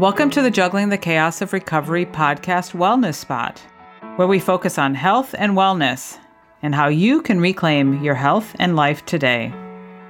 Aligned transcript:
Welcome 0.00 0.28
to 0.30 0.42
the 0.42 0.50
Juggling 0.50 0.88
the 0.88 0.98
Chaos 0.98 1.40
of 1.40 1.52
Recovery 1.52 2.04
podcast 2.04 2.72
Wellness 2.72 3.14
Spot, 3.14 3.60
where 4.16 4.26
we 4.26 4.40
focus 4.40 4.76
on 4.76 4.92
health 4.92 5.36
and 5.38 5.52
wellness 5.52 6.18
and 6.62 6.74
how 6.74 6.88
you 6.88 7.22
can 7.22 7.40
reclaim 7.40 8.02
your 8.02 8.16
health 8.16 8.56
and 8.58 8.74
life 8.74 9.06
today. 9.06 9.54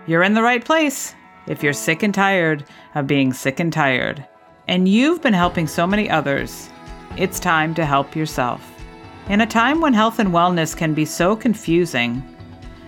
You're 0.07 0.23
in 0.23 0.33
the 0.33 0.43
right 0.43 0.65
place 0.65 1.15
if 1.47 1.62
you're 1.62 1.75
sick 1.75 2.03
and 2.03 2.15
tired 2.15 2.65
of 2.95 3.07
being 3.07 3.35
sick 3.35 3.61
and 3.61 3.71
tired, 3.71 4.27
and 4.68 4.89
you've 4.89 5.20
been 5.20 5.34
helping 5.34 5.66
so 5.66 5.87
many 5.87 6.09
others. 6.09 6.71
It's 7.19 7.39
time 7.39 7.75
to 7.75 7.85
help 7.85 8.16
yourself. 8.16 8.66
In 9.29 9.43
a 9.43 9.46
time 9.46 9.82
when 9.82 9.93
health 9.93 10.19
and 10.19 10.30
wellness 10.30 10.75
can 10.75 10.95
be 10.95 11.05
so 11.05 11.37
confusing, 11.37 12.23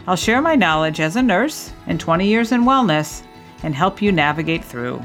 I'll 0.07 0.17
share 0.17 0.41
my 0.41 0.55
knowledge 0.55 1.01
as 1.01 1.17
a 1.17 1.23
nurse 1.23 1.75
and 1.89 2.01
20 2.01 2.27
years 2.27 2.53
in 2.53 2.63
wellness 2.63 3.23
and 3.63 3.75
help 3.75 4.01
you 4.01 4.13
navigate 4.13 4.65
through. 4.65 5.05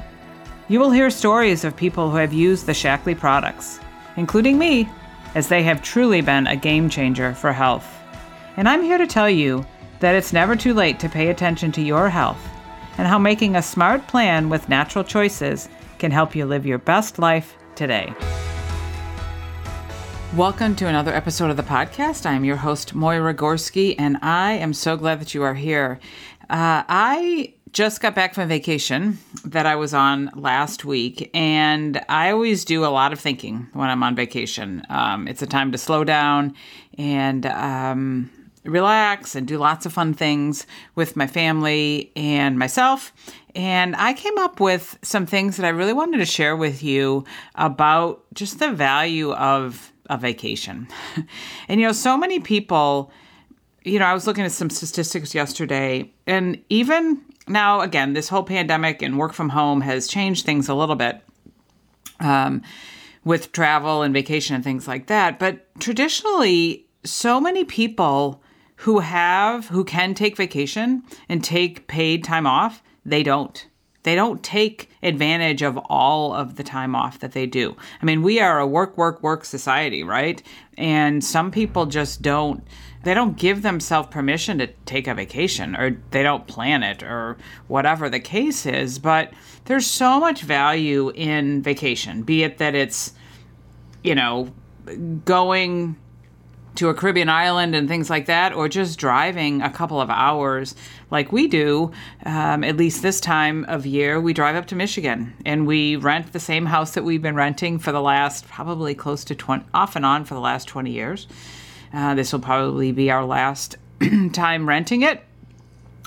You 0.71 0.79
will 0.79 0.91
hear 0.91 1.09
stories 1.09 1.65
of 1.65 1.75
people 1.75 2.09
who 2.09 2.15
have 2.15 2.31
used 2.31 2.65
the 2.65 2.71
Shaklee 2.71 3.19
products, 3.19 3.81
including 4.15 4.57
me, 4.57 4.87
as 5.35 5.49
they 5.49 5.63
have 5.63 5.81
truly 5.81 6.21
been 6.21 6.47
a 6.47 6.55
game 6.55 6.89
changer 6.89 7.33
for 7.33 7.51
health. 7.51 7.85
And 8.55 8.69
I'm 8.69 8.81
here 8.81 8.97
to 8.97 9.05
tell 9.05 9.29
you 9.29 9.65
that 9.99 10.15
it's 10.15 10.31
never 10.31 10.55
too 10.55 10.73
late 10.73 10.97
to 11.01 11.09
pay 11.09 11.27
attention 11.27 11.73
to 11.73 11.81
your 11.81 12.07
health 12.07 12.39
and 12.97 13.05
how 13.05 13.19
making 13.19 13.57
a 13.57 13.61
smart 13.61 14.07
plan 14.07 14.47
with 14.47 14.69
natural 14.69 15.03
choices 15.03 15.67
can 15.99 16.09
help 16.09 16.37
you 16.37 16.45
live 16.45 16.65
your 16.65 16.77
best 16.77 17.19
life 17.19 17.57
today. 17.75 18.13
Welcome 20.37 20.77
to 20.77 20.87
another 20.87 21.13
episode 21.13 21.49
of 21.49 21.57
the 21.57 21.63
podcast. 21.63 22.25
I'm 22.25 22.45
your 22.45 22.55
host, 22.55 22.95
Moira 22.95 23.33
Gorski, 23.33 23.93
and 23.99 24.15
I 24.21 24.53
am 24.53 24.71
so 24.71 24.95
glad 24.95 25.19
that 25.19 25.33
you 25.33 25.43
are 25.43 25.55
here. 25.55 25.99
Uh, 26.49 26.87
I 26.87 27.55
just 27.73 28.01
got 28.01 28.15
back 28.15 28.33
from 28.33 28.49
vacation 28.49 29.17
that 29.45 29.65
I 29.65 29.75
was 29.75 29.93
on 29.93 30.29
last 30.35 30.83
week, 30.83 31.29
and 31.33 32.03
I 32.09 32.31
always 32.31 32.65
do 32.65 32.83
a 32.83 32.87
lot 32.87 33.13
of 33.13 33.19
thinking 33.19 33.67
when 33.73 33.89
I'm 33.89 34.03
on 34.03 34.15
vacation. 34.15 34.83
Um, 34.89 35.27
it's 35.27 35.41
a 35.41 35.47
time 35.47 35.71
to 35.71 35.77
slow 35.77 36.03
down 36.03 36.53
and 36.97 37.45
um, 37.45 38.29
relax 38.65 39.35
and 39.35 39.47
do 39.47 39.57
lots 39.57 39.85
of 39.85 39.93
fun 39.93 40.13
things 40.13 40.67
with 40.95 41.15
my 41.15 41.27
family 41.27 42.11
and 42.15 42.59
myself. 42.59 43.13
And 43.55 43.95
I 43.95 44.13
came 44.13 44.37
up 44.37 44.59
with 44.59 44.97
some 45.01 45.25
things 45.25 45.57
that 45.57 45.65
I 45.65 45.69
really 45.69 45.93
wanted 45.93 46.17
to 46.17 46.25
share 46.25 46.57
with 46.57 46.83
you 46.83 47.25
about 47.55 48.23
just 48.33 48.59
the 48.59 48.71
value 48.71 49.33
of 49.33 49.91
a 50.09 50.17
vacation. 50.17 50.87
and 51.67 51.79
you 51.79 51.87
know, 51.87 51.93
so 51.93 52.17
many 52.17 52.39
people 52.39 53.11
you 53.83 53.97
know, 53.97 54.05
I 54.05 54.13
was 54.13 54.27
looking 54.27 54.43
at 54.43 54.51
some 54.51 54.69
statistics 54.69 55.33
yesterday, 55.33 56.11
and 56.27 56.61
even 56.69 57.19
now, 57.51 57.81
again, 57.81 58.13
this 58.13 58.29
whole 58.29 58.43
pandemic 58.43 59.01
and 59.01 59.17
work 59.17 59.33
from 59.33 59.49
home 59.49 59.81
has 59.81 60.07
changed 60.07 60.45
things 60.45 60.69
a 60.69 60.75
little 60.75 60.95
bit 60.95 61.21
um, 62.19 62.61
with 63.23 63.51
travel 63.51 64.01
and 64.01 64.13
vacation 64.13 64.55
and 64.55 64.63
things 64.63 64.87
like 64.87 65.07
that. 65.07 65.39
But 65.39 65.67
traditionally, 65.79 66.85
so 67.03 67.39
many 67.39 67.63
people 67.63 68.41
who 68.77 68.99
have, 68.99 69.67
who 69.67 69.83
can 69.83 70.13
take 70.13 70.37
vacation 70.37 71.03
and 71.29 71.43
take 71.43 71.87
paid 71.87 72.23
time 72.23 72.47
off, 72.47 72.81
they 73.05 73.23
don't. 73.23 73.67
They 74.03 74.15
don't 74.15 74.41
take 74.41 74.89
advantage 75.03 75.61
of 75.61 75.77
all 75.77 76.33
of 76.33 76.55
the 76.55 76.63
time 76.63 76.95
off 76.95 77.19
that 77.19 77.33
they 77.33 77.45
do. 77.45 77.75
I 78.01 78.05
mean, 78.05 78.23
we 78.23 78.39
are 78.39 78.59
a 78.59 78.65
work, 78.65 78.97
work, 78.97 79.21
work 79.21 79.45
society, 79.45 80.03
right? 80.03 80.41
And 80.77 81.23
some 81.23 81.51
people 81.51 81.85
just 81.85 82.23
don't 82.23 82.63
they 83.03 83.13
don't 83.13 83.37
give 83.37 83.61
themselves 83.61 84.09
permission 84.09 84.59
to 84.59 84.67
take 84.85 85.07
a 85.07 85.15
vacation 85.15 85.75
or 85.75 85.97
they 86.11 86.23
don't 86.23 86.47
plan 86.47 86.83
it 86.83 87.01
or 87.03 87.37
whatever 87.67 88.09
the 88.09 88.19
case 88.19 88.65
is. 88.65 88.99
But 88.99 89.33
there's 89.65 89.87
so 89.87 90.19
much 90.19 90.41
value 90.41 91.09
in 91.09 91.61
vacation, 91.61 92.23
be 92.23 92.43
it 92.43 92.57
that 92.59 92.75
it's, 92.75 93.13
you 94.03 94.15
know, 94.15 94.51
going 95.25 95.95
to 96.75 96.89
a 96.89 96.93
Caribbean 96.93 97.27
island 97.27 97.75
and 97.75 97.87
things 97.87 98.09
like 98.09 98.27
that, 98.27 98.53
or 98.53 98.69
just 98.69 98.97
driving 98.97 99.61
a 99.61 99.69
couple 99.69 99.99
of 99.99 100.09
hours 100.09 100.73
like 101.09 101.31
we 101.33 101.47
do, 101.47 101.91
um, 102.25 102.63
at 102.63 102.77
least 102.77 103.01
this 103.01 103.19
time 103.19 103.65
of 103.65 103.85
year, 103.85 104.21
we 104.21 104.31
drive 104.31 104.55
up 104.55 104.67
to 104.67 104.75
Michigan 104.75 105.33
and 105.45 105.67
we 105.67 105.97
rent 105.97 106.31
the 106.31 106.39
same 106.39 106.65
house 106.65 106.91
that 106.91 107.03
we've 107.03 107.21
been 107.21 107.35
renting 107.35 107.77
for 107.77 107.91
the 107.91 108.01
last 108.01 108.47
probably 108.47 108.95
close 108.95 109.25
to 109.25 109.35
20, 109.35 109.65
off 109.73 109.97
and 109.97 110.05
on 110.05 110.23
for 110.23 110.33
the 110.33 110.39
last 110.39 110.69
20 110.69 110.91
years. 110.91 111.27
Uh, 111.93 112.15
this 112.15 112.31
will 112.31 112.39
probably 112.39 112.91
be 112.91 113.11
our 113.11 113.25
last 113.25 113.77
time 114.33 114.67
renting 114.67 115.01
it. 115.03 115.23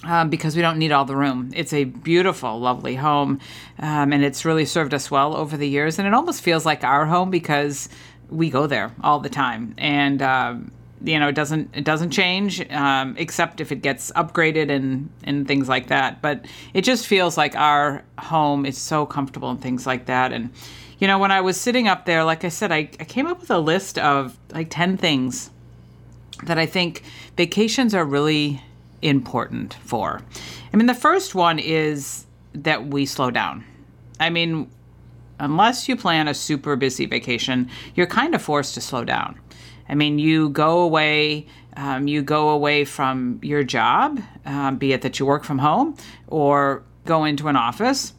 Um, 0.06 0.28
because 0.28 0.54
we 0.54 0.60
don't 0.60 0.76
need 0.76 0.92
all 0.92 1.06
the 1.06 1.16
room. 1.16 1.50
It's 1.54 1.72
a 1.72 1.84
beautiful, 1.84 2.60
lovely 2.60 2.94
home, 2.94 3.40
um, 3.78 4.12
and 4.12 4.22
it's 4.22 4.44
really 4.44 4.66
served 4.66 4.92
us 4.92 5.10
well 5.10 5.34
over 5.34 5.56
the 5.56 5.66
years. 5.66 5.98
And 5.98 6.06
it 6.06 6.12
almost 6.12 6.42
feels 6.42 6.66
like 6.66 6.84
our 6.84 7.06
home 7.06 7.30
because 7.30 7.88
we 8.28 8.50
go 8.50 8.66
there 8.66 8.92
all 9.02 9.20
the 9.20 9.30
time, 9.30 9.74
and 9.78 10.20
uh, 10.20 10.56
you 11.02 11.18
know 11.18 11.28
it 11.28 11.34
doesn't 11.34 11.70
it 11.74 11.84
doesn't 11.84 12.10
change 12.10 12.60
um, 12.70 13.14
except 13.18 13.60
if 13.62 13.72
it 13.72 13.82
gets 13.82 14.10
upgraded 14.12 14.70
and 14.70 15.10
and 15.22 15.48
things 15.48 15.70
like 15.70 15.86
that. 15.88 16.20
But 16.20 16.44
it 16.74 16.82
just 16.82 17.06
feels 17.06 17.38
like 17.38 17.56
our 17.56 18.04
home 18.18 18.66
is 18.66 18.76
so 18.76 19.06
comfortable 19.06 19.50
and 19.50 19.60
things 19.60 19.86
like 19.86 20.06
that. 20.06 20.32
And 20.32 20.50
you 20.98 21.06
know 21.06 21.18
when 21.18 21.30
I 21.30 21.40
was 21.40 21.58
sitting 21.58 21.88
up 21.88 22.04
there, 22.04 22.24
like 22.24 22.44
I 22.44 22.48
said, 22.48 22.72
I, 22.72 22.90
I 23.00 23.04
came 23.04 23.26
up 23.26 23.40
with 23.40 23.50
a 23.50 23.58
list 23.58 23.98
of 23.98 24.38
like 24.52 24.68
ten 24.68 24.96
things 24.96 25.50
that 26.46 26.58
I 26.58 26.66
think 26.66 27.02
vacations 27.36 27.94
are 27.94 28.04
really 28.04 28.62
important 29.02 29.74
for. 29.74 30.22
I 30.72 30.76
mean, 30.76 30.86
the 30.86 30.94
first 30.94 31.34
one 31.34 31.58
is 31.58 32.26
that 32.54 32.86
we 32.86 33.06
slow 33.06 33.30
down. 33.30 33.64
I 34.18 34.30
mean, 34.30 34.70
unless 35.38 35.88
you 35.88 35.96
plan 35.96 36.28
a 36.28 36.34
super 36.34 36.76
busy 36.76 37.06
vacation, 37.06 37.68
you're 37.94 38.06
kind 38.06 38.34
of 38.34 38.42
forced 38.42 38.74
to 38.74 38.80
slow 38.80 39.04
down. 39.04 39.38
I 39.88 39.94
mean, 39.94 40.18
you 40.18 40.48
go 40.48 40.80
away, 40.80 41.46
um, 41.76 42.08
you 42.08 42.22
go 42.22 42.50
away 42.50 42.84
from 42.84 43.40
your 43.42 43.62
job, 43.62 44.20
um, 44.46 44.78
be 44.78 44.92
it 44.92 45.02
that 45.02 45.18
you 45.18 45.26
work 45.26 45.44
from 45.44 45.58
home 45.58 45.96
or 46.28 46.82
go 47.04 47.24
into 47.24 47.48
an 47.48 47.56
office 47.56 48.14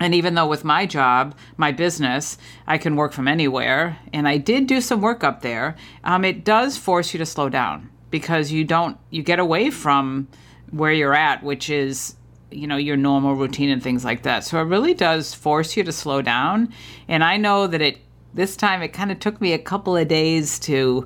and 0.00 0.14
even 0.14 0.34
though 0.34 0.46
with 0.46 0.64
my 0.64 0.86
job, 0.86 1.36
my 1.56 1.72
business, 1.72 2.36
I 2.66 2.78
can 2.78 2.96
work 2.96 3.12
from 3.12 3.28
anywhere, 3.28 3.98
and 4.12 4.28
I 4.28 4.36
did 4.36 4.66
do 4.66 4.80
some 4.80 5.00
work 5.00 5.24
up 5.24 5.42
there, 5.42 5.76
um, 6.04 6.24
it 6.24 6.44
does 6.44 6.76
force 6.76 7.14
you 7.14 7.18
to 7.18 7.26
slow 7.26 7.48
down 7.48 7.90
because 8.10 8.52
you 8.52 8.64
don't, 8.64 8.98
you 9.10 9.22
get 9.22 9.38
away 9.38 9.70
from 9.70 10.28
where 10.70 10.92
you're 10.92 11.14
at, 11.14 11.42
which 11.42 11.70
is, 11.70 12.16
you 12.50 12.66
know, 12.66 12.76
your 12.76 12.96
normal 12.96 13.34
routine 13.34 13.70
and 13.70 13.82
things 13.82 14.04
like 14.04 14.22
that. 14.22 14.44
So 14.44 14.60
it 14.60 14.64
really 14.64 14.94
does 14.94 15.34
force 15.34 15.76
you 15.76 15.84
to 15.84 15.92
slow 15.92 16.22
down. 16.22 16.72
And 17.08 17.24
I 17.24 17.36
know 17.36 17.66
that 17.66 17.80
it, 17.80 17.98
this 18.34 18.56
time, 18.56 18.82
it 18.82 18.88
kind 18.88 19.10
of 19.10 19.18
took 19.18 19.40
me 19.40 19.52
a 19.52 19.58
couple 19.58 19.96
of 19.96 20.08
days 20.08 20.58
to 20.60 21.04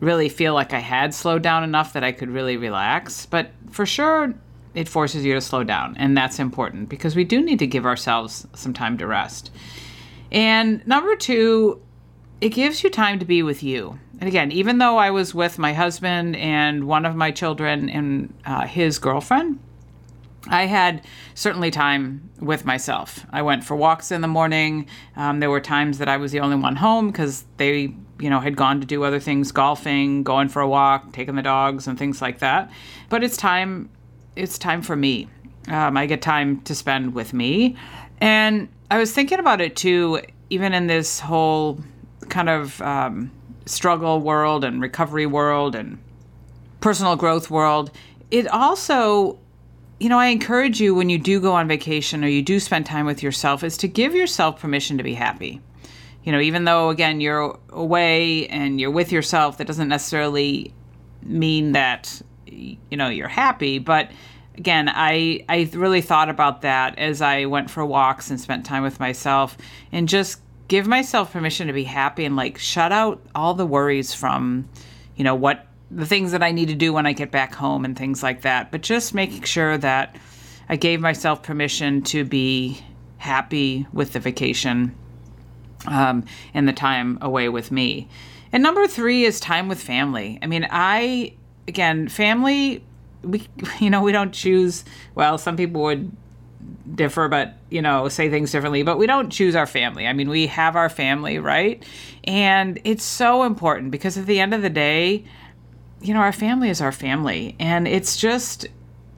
really 0.00 0.28
feel 0.28 0.52
like 0.52 0.72
I 0.72 0.80
had 0.80 1.14
slowed 1.14 1.42
down 1.42 1.62
enough 1.62 1.92
that 1.92 2.02
I 2.02 2.12
could 2.12 2.28
really 2.28 2.56
relax. 2.56 3.24
But 3.24 3.52
for 3.70 3.86
sure, 3.86 4.34
it 4.74 4.88
forces 4.88 5.24
you 5.24 5.34
to 5.34 5.40
slow 5.40 5.64
down, 5.64 5.96
and 5.98 6.16
that's 6.16 6.38
important 6.38 6.88
because 6.88 7.14
we 7.14 7.24
do 7.24 7.42
need 7.42 7.58
to 7.58 7.66
give 7.66 7.84
ourselves 7.84 8.46
some 8.54 8.72
time 8.72 8.96
to 8.98 9.06
rest. 9.06 9.50
And 10.30 10.86
number 10.86 11.14
two, 11.14 11.82
it 12.40 12.50
gives 12.50 12.82
you 12.82 12.90
time 12.90 13.18
to 13.18 13.24
be 13.24 13.42
with 13.42 13.62
you. 13.62 13.98
And 14.18 14.28
again, 14.28 14.50
even 14.52 14.78
though 14.78 14.98
I 14.98 15.10
was 15.10 15.34
with 15.34 15.58
my 15.58 15.72
husband 15.72 16.36
and 16.36 16.84
one 16.84 17.04
of 17.04 17.14
my 17.14 17.30
children 17.30 17.88
and 17.88 18.32
uh, 18.46 18.66
his 18.66 18.98
girlfriend, 18.98 19.58
I 20.48 20.66
had 20.66 21.04
certainly 21.34 21.70
time 21.70 22.30
with 22.40 22.64
myself. 22.64 23.24
I 23.30 23.42
went 23.42 23.64
for 23.64 23.76
walks 23.76 24.10
in 24.10 24.22
the 24.22 24.28
morning. 24.28 24.86
Um, 25.16 25.40
there 25.40 25.50
were 25.50 25.60
times 25.60 25.98
that 25.98 26.08
I 26.08 26.16
was 26.16 26.32
the 26.32 26.40
only 26.40 26.56
one 26.56 26.76
home 26.76 27.08
because 27.08 27.44
they, 27.58 27.94
you 28.18 28.30
know, 28.30 28.40
had 28.40 28.56
gone 28.56 28.80
to 28.80 28.86
do 28.86 29.04
other 29.04 29.20
things, 29.20 29.52
golfing, 29.52 30.24
going 30.24 30.48
for 30.48 30.62
a 30.62 30.68
walk, 30.68 31.12
taking 31.12 31.36
the 31.36 31.42
dogs, 31.42 31.86
and 31.86 31.98
things 31.98 32.20
like 32.20 32.40
that. 32.40 32.70
But 33.08 33.22
it's 33.22 33.36
time 33.36 33.90
it's 34.36 34.58
time 34.58 34.82
for 34.82 34.96
me. 34.96 35.28
Um, 35.68 35.96
I 35.96 36.06
get 36.06 36.22
time 36.22 36.60
to 36.62 36.74
spend 36.74 37.14
with 37.14 37.32
me. 37.32 37.76
And 38.20 38.68
I 38.90 38.98
was 38.98 39.12
thinking 39.12 39.38
about 39.38 39.60
it 39.60 39.76
too, 39.76 40.20
even 40.50 40.74
in 40.74 40.86
this 40.86 41.20
whole 41.20 41.80
kind 42.28 42.48
of 42.48 42.80
um, 42.82 43.30
struggle 43.66 44.20
world 44.20 44.64
and 44.64 44.80
recovery 44.80 45.26
world 45.26 45.74
and 45.74 45.98
personal 46.80 47.16
growth 47.16 47.50
world. 47.50 47.90
It 48.30 48.48
also, 48.48 49.38
you 50.00 50.08
know, 50.08 50.18
I 50.18 50.26
encourage 50.26 50.80
you 50.80 50.94
when 50.94 51.10
you 51.10 51.18
do 51.18 51.40
go 51.40 51.52
on 51.52 51.68
vacation 51.68 52.24
or 52.24 52.28
you 52.28 52.42
do 52.42 52.58
spend 52.58 52.86
time 52.86 53.06
with 53.06 53.22
yourself, 53.22 53.62
is 53.62 53.76
to 53.78 53.88
give 53.88 54.14
yourself 54.14 54.60
permission 54.60 54.98
to 54.98 55.04
be 55.04 55.14
happy. 55.14 55.60
You 56.24 56.32
know, 56.32 56.40
even 56.40 56.64
though, 56.64 56.88
again, 56.90 57.20
you're 57.20 57.58
away 57.70 58.46
and 58.48 58.80
you're 58.80 58.90
with 58.90 59.10
yourself, 59.10 59.58
that 59.58 59.66
doesn't 59.66 59.88
necessarily 59.88 60.72
mean 61.22 61.72
that 61.72 62.22
you 62.52 62.96
know 62.96 63.08
you're 63.08 63.28
happy 63.28 63.78
but 63.78 64.10
again 64.56 64.88
i 64.88 65.44
i 65.48 65.68
really 65.72 66.00
thought 66.00 66.28
about 66.28 66.62
that 66.62 66.98
as 66.98 67.20
i 67.20 67.44
went 67.44 67.70
for 67.70 67.84
walks 67.84 68.30
and 68.30 68.40
spent 68.40 68.64
time 68.64 68.82
with 68.82 69.00
myself 69.00 69.56
and 69.92 70.08
just 70.08 70.40
give 70.68 70.86
myself 70.86 71.32
permission 71.32 71.66
to 71.66 71.72
be 71.72 71.84
happy 71.84 72.24
and 72.24 72.36
like 72.36 72.58
shut 72.58 72.92
out 72.92 73.20
all 73.34 73.54
the 73.54 73.66
worries 73.66 74.14
from 74.14 74.68
you 75.16 75.24
know 75.24 75.34
what 75.34 75.66
the 75.90 76.06
things 76.06 76.32
that 76.32 76.42
i 76.42 76.50
need 76.50 76.68
to 76.68 76.74
do 76.74 76.92
when 76.92 77.06
i 77.06 77.12
get 77.12 77.30
back 77.30 77.54
home 77.54 77.84
and 77.84 77.96
things 77.96 78.22
like 78.22 78.42
that 78.42 78.70
but 78.70 78.80
just 78.80 79.14
making 79.14 79.42
sure 79.42 79.76
that 79.78 80.16
i 80.68 80.76
gave 80.76 81.00
myself 81.00 81.42
permission 81.42 82.02
to 82.02 82.24
be 82.24 82.78
happy 83.18 83.86
with 83.92 84.12
the 84.12 84.20
vacation 84.20 84.94
um, 85.86 86.24
and 86.54 86.68
the 86.68 86.72
time 86.72 87.18
away 87.20 87.48
with 87.48 87.70
me. 87.70 88.08
And 88.52 88.62
number 88.62 88.86
three 88.86 89.24
is 89.24 89.40
time 89.40 89.68
with 89.68 89.80
family. 89.80 90.38
I 90.42 90.46
mean, 90.46 90.66
I, 90.70 91.34
again, 91.68 92.08
family, 92.08 92.84
we, 93.22 93.46
you 93.80 93.90
know, 93.90 94.02
we 94.02 94.12
don't 94.12 94.32
choose, 94.32 94.84
well, 95.14 95.38
some 95.38 95.56
people 95.56 95.82
would 95.82 96.10
differ, 96.94 97.28
but, 97.28 97.54
you 97.70 97.82
know, 97.82 98.08
say 98.08 98.28
things 98.30 98.52
differently, 98.52 98.82
but 98.82 98.98
we 98.98 99.06
don't 99.06 99.30
choose 99.30 99.56
our 99.56 99.66
family. 99.66 100.06
I 100.06 100.12
mean, 100.12 100.28
we 100.28 100.46
have 100.48 100.76
our 100.76 100.88
family, 100.88 101.38
right? 101.38 101.82
And 102.24 102.80
it's 102.84 103.04
so 103.04 103.44
important 103.44 103.90
because 103.90 104.18
at 104.18 104.26
the 104.26 104.40
end 104.40 104.54
of 104.54 104.62
the 104.62 104.70
day, 104.70 105.24
you 106.00 106.14
know, 106.14 106.20
our 106.20 106.32
family 106.32 106.68
is 106.68 106.80
our 106.80 106.92
family. 106.92 107.56
And 107.58 107.86
it's 107.86 108.16
just 108.16 108.66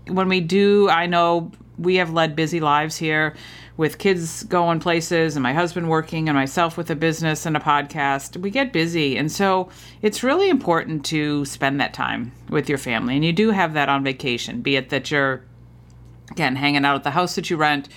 when 0.07 0.29
we 0.29 0.41
do, 0.41 0.89
I 0.89 1.07
know 1.07 1.51
we 1.79 1.97
have 1.97 2.13
led 2.13 2.37
busy 2.37 2.61
lives 2.61 2.97
here 2.97 3.35
with 3.77 3.99
kids 3.99 4.45
going 4.45 4.79
places 4.79 5.35
and 5.35 5.43
my 5.43 5.53
husband 5.53 5.89
working 5.89 6.29
and 6.29 6.37
myself 6.37 6.77
with 6.77 6.91
a 6.91 6.95
business 6.95 7.45
and 7.45 7.57
a 7.57 7.61
podcast. 7.61 8.37
We 8.37 8.51
get 8.51 8.73
busy. 8.73 9.17
And 9.17 9.31
so 9.31 9.69
it's 10.01 10.23
really 10.23 10.49
important 10.49 11.05
to 11.07 11.45
spend 11.45 11.81
that 11.81 11.93
time 11.93 12.33
with 12.49 12.69
your 12.69 12.79
family. 12.79 13.17
And 13.17 13.25
you 13.25 13.33
do 13.33 13.51
have 13.51 13.75
that 13.75 13.89
on 13.89 14.05
vacation, 14.05 14.63
be 14.63 14.77
it 14.77 14.91
that 14.91 15.11
you're, 15.11 15.43
again, 16.31 16.57
hanging 16.57 16.85
out 16.85 16.95
at 16.95 17.03
the 17.03 17.11
house 17.11 17.35
that 17.35 17.51
you 17.51 17.57
rent, 17.57 17.89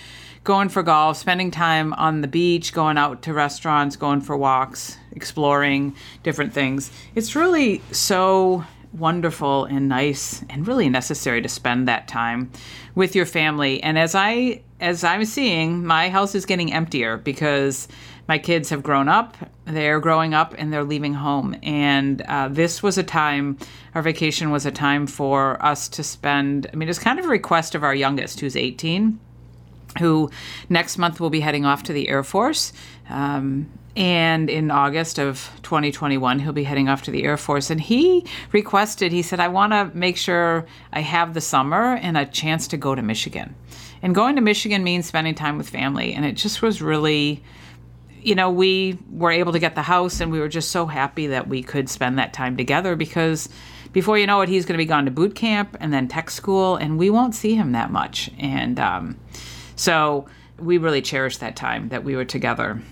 going 0.42 0.68
for 0.68 0.82
golf, 0.82 1.16
spending 1.16 1.50
time 1.50 1.92
on 1.94 2.22
the 2.22 2.28
beach, 2.28 2.72
going 2.72 2.98
out 2.98 3.22
to 3.22 3.32
restaurants, 3.32 3.94
going 3.94 4.20
for 4.20 4.36
walks, 4.36 4.96
exploring 5.12 5.94
different 6.24 6.52
things. 6.52 6.90
It's 7.14 7.36
really 7.36 7.82
so 7.92 8.64
wonderful 8.92 9.64
and 9.64 9.88
nice 9.88 10.44
and 10.48 10.66
really 10.66 10.88
necessary 10.88 11.42
to 11.42 11.48
spend 11.48 11.88
that 11.88 12.08
time 12.08 12.50
with 12.94 13.14
your 13.14 13.26
family. 13.26 13.82
And 13.82 13.98
as 13.98 14.14
I 14.14 14.62
as 14.80 15.02
I'm 15.04 15.24
seeing, 15.24 15.84
my 15.84 16.08
house 16.08 16.34
is 16.34 16.46
getting 16.46 16.72
emptier 16.72 17.16
because 17.16 17.88
my 18.28 18.38
kids 18.38 18.68
have 18.70 18.82
grown 18.82 19.08
up, 19.08 19.36
they're 19.64 20.00
growing 20.00 20.34
up, 20.34 20.54
and 20.58 20.72
they're 20.72 20.84
leaving 20.84 21.14
home. 21.14 21.56
And 21.62 22.20
uh, 22.22 22.48
this 22.48 22.82
was 22.82 22.98
a 22.98 23.02
time, 23.02 23.56
our 23.94 24.02
vacation 24.02 24.50
was 24.50 24.66
a 24.66 24.70
time 24.70 25.06
for 25.06 25.60
us 25.64 25.88
to 25.88 26.04
spend. 26.04 26.68
I 26.72 26.76
mean, 26.76 26.88
it's 26.88 26.98
kind 26.98 27.18
of 27.18 27.24
a 27.24 27.28
request 27.28 27.74
of 27.74 27.82
our 27.82 27.94
youngest, 27.94 28.40
who's 28.40 28.54
18, 28.54 29.18
who 29.98 30.30
next 30.68 30.98
month 30.98 31.20
will 31.20 31.30
be 31.30 31.40
heading 31.40 31.64
off 31.64 31.84
to 31.84 31.92
the 31.92 32.08
Air 32.08 32.22
Force. 32.22 32.72
Um, 33.08 33.70
and 33.96 34.48
in 34.48 34.70
August 34.70 35.18
of 35.18 35.50
2021, 35.62 36.38
he'll 36.38 36.52
be 36.52 36.62
heading 36.62 36.88
off 36.88 37.02
to 37.02 37.10
the 37.10 37.24
Air 37.24 37.36
Force. 37.36 37.70
And 37.70 37.80
he 37.80 38.26
requested, 38.52 39.10
he 39.10 39.22
said, 39.22 39.40
I 39.40 39.48
want 39.48 39.72
to 39.72 39.90
make 39.96 40.16
sure 40.16 40.66
I 40.92 41.00
have 41.00 41.34
the 41.34 41.40
summer 41.40 41.96
and 41.96 42.16
a 42.16 42.24
chance 42.24 42.68
to 42.68 42.76
go 42.76 42.94
to 42.94 43.02
Michigan. 43.02 43.56
And 44.00 44.14
going 44.14 44.36
to 44.36 44.40
Michigan 44.40 44.84
means 44.84 45.06
spending 45.06 45.34
time 45.34 45.58
with 45.58 45.68
family. 45.68 46.14
And 46.14 46.24
it 46.24 46.34
just 46.34 46.62
was 46.62 46.80
really, 46.80 47.42
you 48.22 48.36
know, 48.36 48.50
we 48.50 48.98
were 49.10 49.32
able 49.32 49.52
to 49.52 49.58
get 49.58 49.74
the 49.74 49.82
house 49.82 50.20
and 50.20 50.30
we 50.30 50.38
were 50.38 50.48
just 50.48 50.70
so 50.70 50.86
happy 50.86 51.26
that 51.28 51.48
we 51.48 51.64
could 51.64 51.88
spend 51.88 52.20
that 52.20 52.32
time 52.32 52.56
together 52.56 52.94
because 52.94 53.48
before 53.92 54.18
you 54.18 54.26
know 54.26 54.40
it, 54.42 54.48
he's 54.48 54.64
going 54.64 54.74
to 54.74 54.82
be 54.82 54.86
gone 54.86 55.06
to 55.06 55.10
boot 55.10 55.34
camp 55.34 55.76
and 55.80 55.92
then 55.92 56.08
tech 56.08 56.30
school, 56.30 56.76
and 56.76 56.98
we 56.98 57.10
won't 57.10 57.34
see 57.34 57.54
him 57.54 57.72
that 57.72 57.90
much. 57.90 58.30
And 58.38 58.78
um, 58.78 59.18
so 59.78 60.26
we 60.58 60.76
really 60.76 61.00
cherished 61.00 61.40
that 61.40 61.54
time 61.54 61.88
that 61.90 62.02
we 62.02 62.16
were 62.16 62.24
together. 62.24 62.82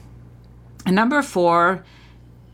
And 0.86 0.94
number 0.94 1.20
four, 1.20 1.84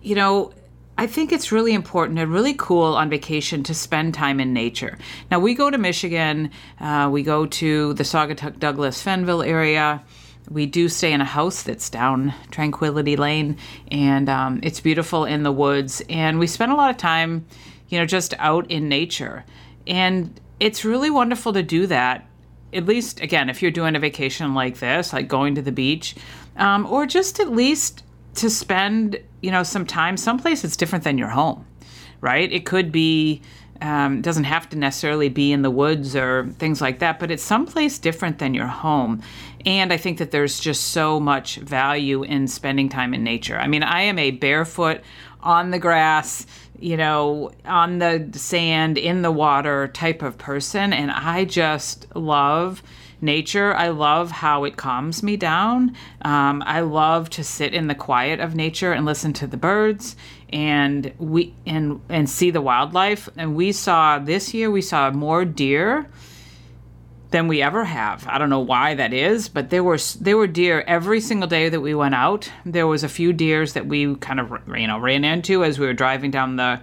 you 0.01 0.15
know, 0.15 0.53
I 0.97 1.07
think 1.07 1.33
it's 1.33 1.53
really 1.53 1.75
important 1.75 2.19
and 2.19 2.33
really 2.33 2.55
cool 2.55 2.95
on 2.95 3.11
vacation 3.11 3.63
to 3.65 3.75
spend 3.75 4.15
time 4.15 4.41
in 4.41 4.53
nature. 4.55 4.99
Now, 5.31 5.39
we 5.39 5.55
go 5.55 5.71
to 5.71 5.77
Michigan, 5.77 6.51
uh, 6.81 7.09
we 7.13 7.23
go 7.23 7.47
to 7.47 7.95
the 7.95 8.05
Saugatuck 8.05 8.59
Douglas 8.59 9.05
Fennville 9.05 9.47
area. 9.47 10.03
We 10.51 10.67
do 10.67 10.89
stay 10.89 11.13
in 11.13 11.21
a 11.21 11.27
house 11.27 11.63
that's 11.63 11.89
down 11.89 12.35
Tranquility 12.51 13.17
Lane, 13.17 13.59
and 13.91 14.29
um, 14.29 14.61
it's 14.63 14.81
beautiful 14.81 15.25
in 15.25 15.45
the 15.45 15.53
woods. 15.53 16.03
And 16.09 16.39
we 16.39 16.47
spend 16.47 16.73
a 16.73 16.75
lot 16.75 16.91
of 16.91 16.97
time, 16.97 17.47
you 17.89 17.99
know, 17.99 18.07
just 18.07 18.35
out 18.39 18.71
in 18.71 18.89
nature. 18.89 19.45
And 19.87 20.41
it's 20.59 20.85
really 20.85 21.11
wonderful 21.11 21.53
to 21.53 21.63
do 21.63 21.87
that. 21.87 22.27
At 22.73 22.87
least, 22.87 23.21
again, 23.21 23.51
if 23.51 23.61
you're 23.61 23.71
doing 23.71 23.97
a 23.97 24.01
vacation 24.01 24.55
like 24.55 24.79
this, 24.79 25.13
like 25.13 25.29
going 25.29 25.55
to 25.57 25.63
the 25.63 25.73
beach, 25.73 26.15
um, 26.57 26.87
or 26.87 27.07
just 27.07 27.41
at 27.41 27.51
least 27.51 28.03
to 28.37 28.49
spend, 28.49 29.21
you 29.43 29.51
know, 29.51 29.63
some 29.63 29.85
time 29.85 30.17
someplace 30.17 30.63
that's 30.63 30.77
different 30.77 31.05
than 31.05 31.19
your 31.19 31.29
home, 31.29 31.67
right? 32.21 32.51
It 32.51 32.65
could 32.65 32.91
be, 32.91 33.43
um, 33.83 34.23
doesn't 34.23 34.45
have 34.45 34.69
to 34.71 34.79
necessarily 34.79 35.29
be 35.29 35.53
in 35.53 35.63
the 35.63 35.71
woods 35.71 36.15
or 36.17 36.49
things 36.59 36.81
like 36.81 37.01
that, 37.01 37.19
but 37.19 37.31
it's 37.31 37.43
someplace 37.43 37.99
different 37.99 38.39
than 38.39 38.55
your 38.55 38.69
home. 38.69 39.23
And 39.67 39.93
I 39.93 39.97
think 39.97 40.19
that 40.19 40.31
there's 40.31 40.59
just 40.59 40.89
so 40.89 41.21
much 41.21 41.57
value 41.57 42.23
in 42.23 42.49
spending 42.49 42.89
time 42.89 43.13
in 43.13 43.23
nature. 43.23 43.59
I 43.59 43.67
mean, 43.67 43.83
I 43.83 44.03
am 44.03 44.19
a 44.19 44.31
barefoot 44.31 45.03
on 45.43 45.71
the 45.71 45.79
grass, 45.79 46.47
you 46.79 46.97
know, 46.97 47.53
on 47.65 47.99
the 47.99 48.29
sand, 48.35 48.99
in 48.99 49.23
the 49.23 49.33
water 49.33 49.89
type 49.89 50.23
of 50.23 50.39
person. 50.39 50.93
And 50.93 51.11
I 51.11 51.45
just 51.45 52.07
love 52.15 52.83
nature. 53.23 53.75
I 53.75 53.89
love 53.89 54.31
how 54.31 54.65
it 54.65 54.77
calms 54.77 55.23
me 55.23 55.37
down. 55.37 55.97
Um, 56.23 56.63
I 56.67 56.81
love 56.81 57.31
to 57.31 57.45
sit 57.45 57.73
in 57.73 57.87
the 57.87 57.95
quiet 57.95 58.41
of 58.41 58.55
nature 58.55 58.93
and 58.93 59.07
listen 59.07 59.33
to 59.35 59.47
the 59.47 59.57
birds 59.57 60.17
and 60.53 61.13
we 61.19 61.55
and 61.65 62.01
and 62.09 62.29
see 62.29 62.51
the 62.51 62.61
wildlife. 62.61 63.29
And 63.37 63.55
we 63.55 63.73
saw 63.73 64.19
this 64.19 64.53
year 64.53 64.71
we 64.71 64.83
saw 64.83 65.11
more 65.11 65.45
deer 65.45 66.09
than 67.33 67.49
we 67.49 67.63
ever 67.63 67.85
have. 67.85 68.27
I 68.29 68.39
don't 68.39 68.51
know 68.51 68.61
why 68.61 68.95
that 68.95 69.13
is, 69.13 69.49
but 69.49 69.71
there 69.71 69.83
were 69.83 69.99
there 70.21 70.37
were 70.37 70.47
deer 70.47 70.85
every 70.87 71.21
single 71.21 71.49
day 71.49 71.69
that 71.69 71.81
we 71.81 71.95
went 71.95 72.15
out. 72.15 72.51
There 72.65 72.87
was 72.87 73.03
a 73.03 73.09
few 73.09 73.33
deers 73.33 73.73
that 73.73 73.87
we 73.87 74.15
kind 74.17 74.39
of 74.39 74.53
you 74.77 74.87
know 74.87 74.99
ran 74.99 75.25
into 75.25 75.65
as 75.65 75.79
we 75.79 75.87
were 75.87 75.95
driving 75.95 76.31
down 76.31 76.57
the 76.57 76.81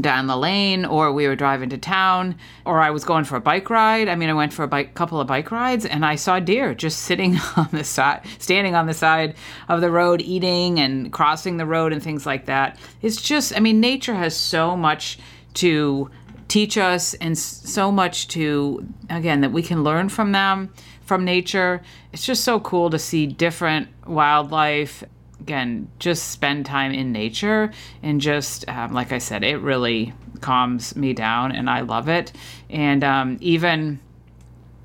down 0.00 0.26
the 0.26 0.36
lane 0.36 0.84
or 0.84 1.12
we 1.12 1.26
were 1.26 1.36
driving 1.36 1.68
to 1.70 1.78
town 1.78 2.36
or 2.64 2.80
I 2.80 2.90
was 2.90 3.04
going 3.04 3.24
for 3.24 3.36
a 3.36 3.40
bike 3.40 3.70
ride. 3.70 4.08
I 4.08 4.16
mean, 4.16 4.28
I 4.28 4.34
went 4.34 4.52
for 4.52 4.64
a 4.64 4.68
bike, 4.68 4.94
couple 4.94 5.20
of 5.20 5.26
bike 5.26 5.50
rides 5.50 5.86
and 5.86 6.04
I 6.04 6.16
saw 6.16 6.40
deer 6.40 6.74
just 6.74 7.00
sitting 7.00 7.38
on 7.56 7.68
the 7.72 7.84
side, 7.84 8.26
standing 8.38 8.74
on 8.74 8.86
the 8.86 8.94
side 8.94 9.36
of 9.68 9.80
the 9.80 9.90
road, 9.90 10.20
eating 10.20 10.80
and 10.80 11.12
crossing 11.12 11.58
the 11.58 11.66
road 11.66 11.92
and 11.92 12.02
things 12.02 12.26
like 12.26 12.46
that. 12.46 12.78
It's 13.02 13.22
just, 13.22 13.56
I 13.56 13.60
mean, 13.60 13.80
nature 13.80 14.14
has 14.14 14.36
so 14.36 14.76
much 14.76 15.18
to 15.54 16.10
teach 16.54 16.78
us 16.78 17.14
and 17.14 17.36
so 17.36 17.90
much 17.90 18.28
to, 18.28 18.86
again, 19.10 19.40
that 19.40 19.50
we 19.50 19.60
can 19.60 19.82
learn 19.82 20.08
from 20.08 20.30
them, 20.30 20.72
from 21.02 21.24
nature. 21.24 21.82
It's 22.12 22.24
just 22.24 22.44
so 22.44 22.60
cool 22.60 22.90
to 22.90 22.98
see 22.98 23.26
different 23.26 23.88
wildlife 24.06 25.02
again, 25.40 25.88
just 25.98 26.30
spend 26.30 26.64
time 26.64 26.92
in 26.92 27.10
nature 27.10 27.72
and 28.04 28.20
just, 28.20 28.68
um, 28.68 28.92
like 28.92 29.10
I 29.10 29.18
said, 29.18 29.42
it 29.42 29.56
really 29.62 30.12
calms 30.42 30.94
me 30.94 31.12
down 31.12 31.50
and 31.50 31.68
I 31.68 31.80
love 31.80 32.08
it. 32.08 32.32
And 32.70 33.02
um, 33.02 33.36
even, 33.40 33.98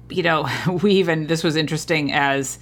you 0.09 0.23
know, 0.23 0.49
we 0.81 0.93
even, 0.93 1.27
this 1.27 1.43
was 1.43 1.55
interesting 1.55 2.11
as, 2.11 2.57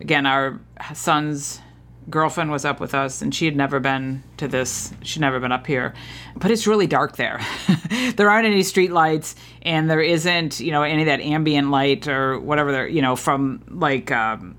again, 0.00 0.26
our 0.26 0.60
son's 0.92 1.62
girlfriend 2.08 2.50
was 2.50 2.64
up 2.64 2.80
with 2.80 2.94
us 2.94 3.22
and 3.22 3.34
she 3.34 3.44
had 3.44 3.54
never 3.54 3.78
been 3.78 4.22
to 4.36 4.48
this 4.48 4.92
she'd 5.02 5.20
never 5.20 5.38
been 5.38 5.52
up 5.52 5.66
here 5.66 5.94
but 6.36 6.50
it's 6.50 6.66
really 6.66 6.86
dark 6.86 7.16
there 7.16 7.40
there 8.16 8.30
aren't 8.30 8.46
any 8.46 8.62
street 8.62 8.90
lights 8.90 9.36
and 9.62 9.88
there 9.88 10.00
isn't 10.00 10.58
you 10.60 10.72
know 10.72 10.82
any 10.82 11.02
of 11.02 11.06
that 11.06 11.20
ambient 11.20 11.70
light 11.70 12.08
or 12.08 12.40
whatever 12.40 12.72
there 12.72 12.88
you 12.88 13.02
know 13.02 13.14
from 13.14 13.62
like 13.68 14.10
um, 14.10 14.56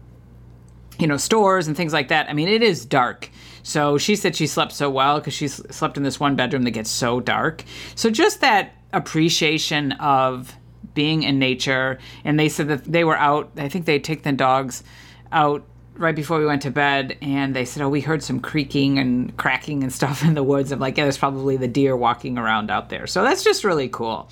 you 1.01 1.07
know, 1.07 1.17
stores 1.17 1.67
and 1.67 1.75
things 1.75 1.93
like 1.93 2.10
that. 2.10 2.29
I 2.29 2.33
mean, 2.33 2.48
it 2.48 2.62
is 2.62 2.86
dark. 2.86 3.29
So 3.63 3.98
she 3.98 4.15
said 4.15 4.36
she 4.36 4.45
slept 4.45 4.71
so 4.71 4.89
well 4.89 5.19
because 5.19 5.33
she 5.33 5.48
slept 5.48 5.98
in 5.98 6.03
this 6.03 6.19
one 6.19 6.36
bedroom 6.36 6.62
that 6.63 6.71
gets 6.71 6.91
so 6.91 7.19
dark. 7.19 7.63
So 7.95 8.12
just 8.12 8.41
that 8.41 8.74
appreciation 8.93 9.93
of 9.93 10.55
being 10.93 11.24
in 11.24 11.39
nature. 11.39 11.98
And 12.24 12.39
they 12.39 12.50
said 12.50 12.67
that 12.67 12.83
they 12.86 13.03
were 13.03 13.17
out, 13.17 13.51
I 13.57 13.67
think 13.67 13.86
they 13.86 14.00
take 14.00 14.24
the 14.24 14.31
dogs 14.31 14.83
out 15.31 15.65
right 16.01 16.15
before 16.15 16.39
we 16.39 16.46
went 16.46 16.62
to 16.63 16.72
bed 16.72 17.17
and 17.22 17.55
they 17.55 17.65
said, 17.65 17.84
Oh, 17.84 17.89
we 17.89 18.01
heard 18.01 18.24
some 18.24 18.39
creaking 18.39 19.00
and 19.00 19.36
cracking 19.38 19.84
and 19.84 19.93
stuff 19.93 20.24
in 20.24 20.34
the 20.34 20.43
woods. 20.43 20.72
I'm 20.72 20.79
like, 20.79 20.98
Yeah, 20.98 21.05
there's 21.05 21.17
probably 21.17 21.58
the 21.58 21.67
deer 21.67 21.96
walking 21.96 22.38
around 22.38 22.72
out 22.72 22.89
there. 22.89 23.08
So 23.08 23.24
that's 23.24 23.43
just 23.43 23.63
really 23.63 23.89
cool. 23.89 24.29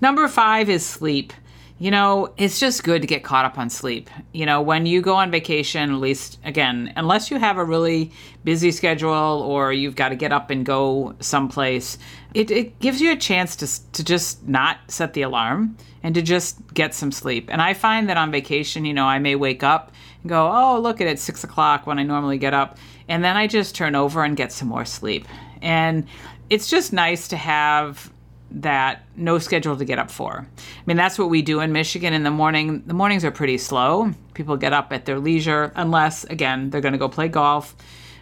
Number 0.00 0.28
five 0.28 0.68
is 0.68 0.84
sleep 0.84 1.32
you 1.78 1.90
know, 1.90 2.32
it's 2.38 2.58
just 2.58 2.84
good 2.84 3.02
to 3.02 3.06
get 3.06 3.22
caught 3.22 3.44
up 3.44 3.58
on 3.58 3.68
sleep. 3.68 4.08
You 4.32 4.46
know, 4.46 4.62
when 4.62 4.86
you 4.86 5.02
go 5.02 5.14
on 5.14 5.30
vacation, 5.30 5.92
at 5.92 6.00
least, 6.00 6.38
again, 6.42 6.92
unless 6.96 7.30
you 7.30 7.38
have 7.38 7.58
a 7.58 7.64
really 7.64 8.12
busy 8.44 8.70
schedule 8.70 9.12
or 9.12 9.74
you've 9.74 9.94
got 9.94 10.08
to 10.08 10.16
get 10.16 10.32
up 10.32 10.48
and 10.48 10.64
go 10.64 11.14
someplace, 11.20 11.98
it, 12.32 12.50
it 12.50 12.78
gives 12.78 13.02
you 13.02 13.12
a 13.12 13.16
chance 13.16 13.56
to, 13.56 13.92
to 13.92 14.02
just 14.02 14.46
not 14.48 14.78
set 14.88 15.12
the 15.12 15.20
alarm 15.20 15.76
and 16.02 16.14
to 16.14 16.22
just 16.22 16.56
get 16.72 16.94
some 16.94 17.12
sleep. 17.12 17.50
And 17.52 17.60
I 17.60 17.74
find 17.74 18.08
that 18.08 18.16
on 18.16 18.30
vacation, 18.30 18.86
you 18.86 18.94
know, 18.94 19.04
I 19.04 19.18
may 19.18 19.34
wake 19.34 19.62
up 19.62 19.92
go, 20.26 20.50
oh, 20.52 20.80
look 20.80 21.00
at 21.00 21.06
it, 21.06 21.18
six 21.18 21.44
o'clock 21.44 21.86
when 21.86 21.98
I 21.98 22.02
normally 22.02 22.38
get 22.38 22.54
up. 22.54 22.78
And 23.08 23.22
then 23.24 23.36
I 23.36 23.46
just 23.46 23.74
turn 23.74 23.94
over 23.94 24.24
and 24.24 24.36
get 24.36 24.52
some 24.52 24.68
more 24.68 24.84
sleep. 24.84 25.26
And 25.62 26.06
it's 26.50 26.68
just 26.68 26.92
nice 26.92 27.28
to 27.28 27.36
have 27.36 28.12
that 28.50 29.04
no 29.16 29.38
schedule 29.38 29.76
to 29.76 29.84
get 29.84 29.98
up 29.98 30.10
for. 30.10 30.46
I 30.56 30.82
mean, 30.86 30.96
that's 30.96 31.18
what 31.18 31.28
we 31.28 31.42
do 31.42 31.60
in 31.60 31.72
Michigan 31.72 32.12
in 32.12 32.22
the 32.22 32.30
morning. 32.30 32.82
The 32.86 32.94
mornings 32.94 33.24
are 33.24 33.30
pretty 33.30 33.58
slow. 33.58 34.12
People 34.34 34.56
get 34.56 34.72
up 34.72 34.92
at 34.92 35.04
their 35.04 35.18
leisure, 35.18 35.72
unless, 35.74 36.24
again, 36.24 36.70
they're 36.70 36.80
going 36.80 36.92
to 36.92 36.98
go 36.98 37.08
play 37.08 37.28
golf 37.28 37.74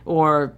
or 0.04 0.54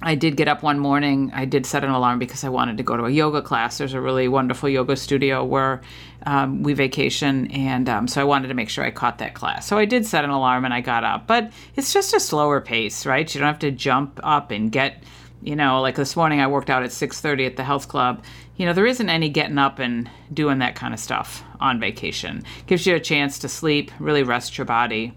I 0.00 0.14
did 0.14 0.36
get 0.36 0.46
up 0.46 0.62
one 0.62 0.78
morning. 0.78 1.32
I 1.34 1.44
did 1.44 1.66
set 1.66 1.82
an 1.82 1.90
alarm 1.90 2.20
because 2.20 2.44
I 2.44 2.48
wanted 2.50 2.76
to 2.76 2.84
go 2.84 2.96
to 2.96 3.04
a 3.04 3.10
yoga 3.10 3.42
class. 3.42 3.78
There's 3.78 3.94
a 3.94 4.00
really 4.00 4.28
wonderful 4.28 4.68
yoga 4.68 4.94
studio 4.94 5.44
where 5.44 5.80
um, 6.26 6.62
we 6.62 6.72
vacation, 6.72 7.50
and 7.50 7.88
um, 7.88 8.08
so 8.08 8.20
I 8.20 8.24
wanted 8.24 8.48
to 8.48 8.54
make 8.54 8.68
sure 8.68 8.84
I 8.84 8.90
caught 8.90 9.18
that 9.18 9.34
class. 9.34 9.66
So 9.66 9.78
I 9.78 9.84
did 9.84 10.04
set 10.04 10.24
an 10.24 10.30
alarm 10.30 10.64
and 10.64 10.74
I 10.74 10.80
got 10.80 11.04
up. 11.04 11.26
But 11.26 11.52
it's 11.76 11.92
just 11.92 12.14
a 12.14 12.20
slower 12.20 12.60
pace, 12.60 13.06
right? 13.06 13.32
You 13.32 13.40
don't 13.40 13.48
have 13.48 13.58
to 13.60 13.70
jump 13.70 14.20
up 14.22 14.50
and 14.50 14.72
get, 14.72 15.02
you 15.42 15.56
know, 15.56 15.80
like 15.80 15.94
this 15.96 16.16
morning 16.16 16.40
I 16.40 16.46
worked 16.46 16.70
out 16.70 16.82
at 16.82 16.90
6:30 16.90 17.46
at 17.46 17.56
the 17.56 17.64
health 17.64 17.88
club. 17.88 18.24
You 18.56 18.66
know, 18.66 18.72
there 18.72 18.86
isn't 18.86 19.08
any 19.08 19.28
getting 19.28 19.58
up 19.58 19.78
and 19.78 20.10
doing 20.32 20.58
that 20.58 20.74
kind 20.74 20.92
of 20.92 20.98
stuff 20.98 21.44
on 21.60 21.78
vacation. 21.78 22.42
Gives 22.66 22.86
you 22.86 22.96
a 22.96 23.00
chance 23.00 23.38
to 23.38 23.48
sleep, 23.48 23.92
really 24.00 24.24
rest 24.24 24.58
your 24.58 24.64
body. 24.64 25.12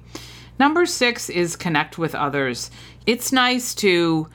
Number 0.59 0.85
six 0.85 1.29
is 1.29 1.55
connect 1.55 1.97
with 1.97 2.13
others. 2.13 2.69
It's 3.07 3.31
nice 3.31 3.73
to 3.75 4.27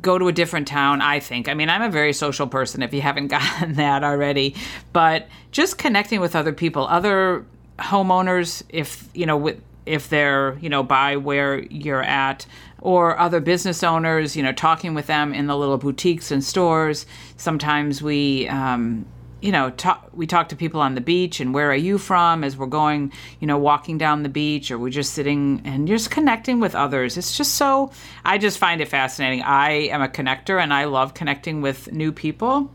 go 0.00 0.18
to 0.18 0.28
a 0.28 0.32
different 0.32 0.66
town, 0.66 1.00
I 1.00 1.20
think. 1.20 1.48
I 1.48 1.54
mean, 1.54 1.68
I'm 1.68 1.82
a 1.82 1.90
very 1.90 2.12
social 2.12 2.46
person 2.46 2.82
if 2.82 2.94
you 2.94 3.02
haven't 3.02 3.26
gotten 3.28 3.74
that 3.74 4.04
already, 4.04 4.54
but 4.92 5.28
just 5.50 5.78
connecting 5.78 6.20
with 6.20 6.34
other 6.34 6.52
people, 6.52 6.86
other 6.86 7.44
homeowners 7.78 8.62
if, 8.68 9.08
you 9.14 9.26
know, 9.26 9.36
with 9.36 9.60
if 9.84 10.08
they're, 10.08 10.56
you 10.60 10.68
know, 10.68 10.84
by 10.84 11.16
where 11.16 11.58
you're 11.64 12.04
at 12.04 12.46
or 12.80 13.18
other 13.18 13.40
business 13.40 13.82
owners, 13.82 14.36
you 14.36 14.42
know, 14.42 14.52
talking 14.52 14.94
with 14.94 15.06
them 15.08 15.34
in 15.34 15.48
the 15.48 15.56
little 15.56 15.76
boutiques 15.76 16.30
and 16.30 16.44
stores. 16.44 17.04
Sometimes 17.36 18.00
we 18.00 18.46
um, 18.48 19.04
you 19.42 19.50
know, 19.50 19.70
talk, 19.70 20.08
we 20.12 20.26
talk 20.26 20.48
to 20.50 20.56
people 20.56 20.80
on 20.80 20.94
the 20.94 21.00
beach 21.00 21.40
and 21.40 21.52
where 21.52 21.70
are 21.70 21.76
you 21.76 21.98
from 21.98 22.44
as 22.44 22.56
we're 22.56 22.66
going, 22.66 23.12
you 23.40 23.46
know, 23.46 23.58
walking 23.58 23.98
down 23.98 24.22
the 24.22 24.28
beach 24.28 24.70
or 24.70 24.78
we're 24.78 24.88
just 24.88 25.12
sitting 25.12 25.60
and 25.64 25.88
just 25.88 26.12
connecting 26.12 26.60
with 26.60 26.76
others. 26.76 27.18
It's 27.18 27.36
just 27.36 27.56
so, 27.56 27.90
I 28.24 28.38
just 28.38 28.58
find 28.58 28.80
it 28.80 28.86
fascinating. 28.88 29.42
I 29.42 29.88
am 29.88 30.00
a 30.00 30.08
connector 30.08 30.62
and 30.62 30.72
I 30.72 30.84
love 30.84 31.14
connecting 31.14 31.60
with 31.60 31.92
new 31.92 32.12
people. 32.12 32.70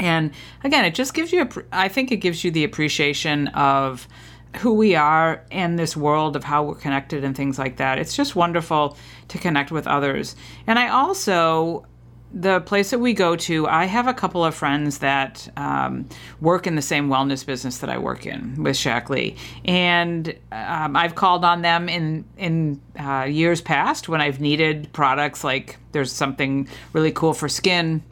And 0.00 0.32
again, 0.64 0.86
it 0.86 0.94
just 0.94 1.12
gives 1.12 1.32
you, 1.32 1.42
a, 1.42 1.48
I 1.70 1.88
think 1.88 2.10
it 2.10 2.16
gives 2.16 2.42
you 2.42 2.50
the 2.50 2.64
appreciation 2.64 3.48
of 3.48 4.08
who 4.56 4.72
we 4.72 4.94
are 4.94 5.44
in 5.50 5.76
this 5.76 5.96
world 5.96 6.34
of 6.34 6.44
how 6.44 6.64
we're 6.64 6.76
connected 6.76 7.24
and 7.24 7.36
things 7.36 7.58
like 7.58 7.76
that. 7.76 7.98
It's 7.98 8.16
just 8.16 8.34
wonderful 8.34 8.96
to 9.28 9.38
connect 9.38 9.70
with 9.70 9.86
others. 9.86 10.34
And 10.66 10.78
I 10.78 10.88
also, 10.88 11.86
the 12.34 12.60
place 12.62 12.90
that 12.90 12.98
we 12.98 13.14
go 13.14 13.36
to, 13.36 13.68
I 13.68 13.84
have 13.84 14.08
a 14.08 14.12
couple 14.12 14.44
of 14.44 14.56
friends 14.56 14.98
that 14.98 15.48
um, 15.56 16.08
work 16.40 16.66
in 16.66 16.74
the 16.74 16.82
same 16.82 17.08
wellness 17.08 17.46
business 17.46 17.78
that 17.78 17.88
I 17.88 17.98
work 17.98 18.26
in 18.26 18.60
with 18.62 18.74
Shaklee, 18.74 19.38
and 19.64 20.36
um, 20.50 20.96
I've 20.96 21.14
called 21.14 21.44
on 21.44 21.62
them 21.62 21.88
in 21.88 22.24
in 22.36 22.80
uh, 22.98 23.22
years 23.22 23.60
past 23.60 24.08
when 24.08 24.20
I've 24.20 24.40
needed 24.40 24.92
products 24.92 25.44
like 25.44 25.78
there's 25.92 26.10
something 26.10 26.68
really 26.92 27.12
cool 27.12 27.34
for 27.34 27.48
skin. 27.48 28.02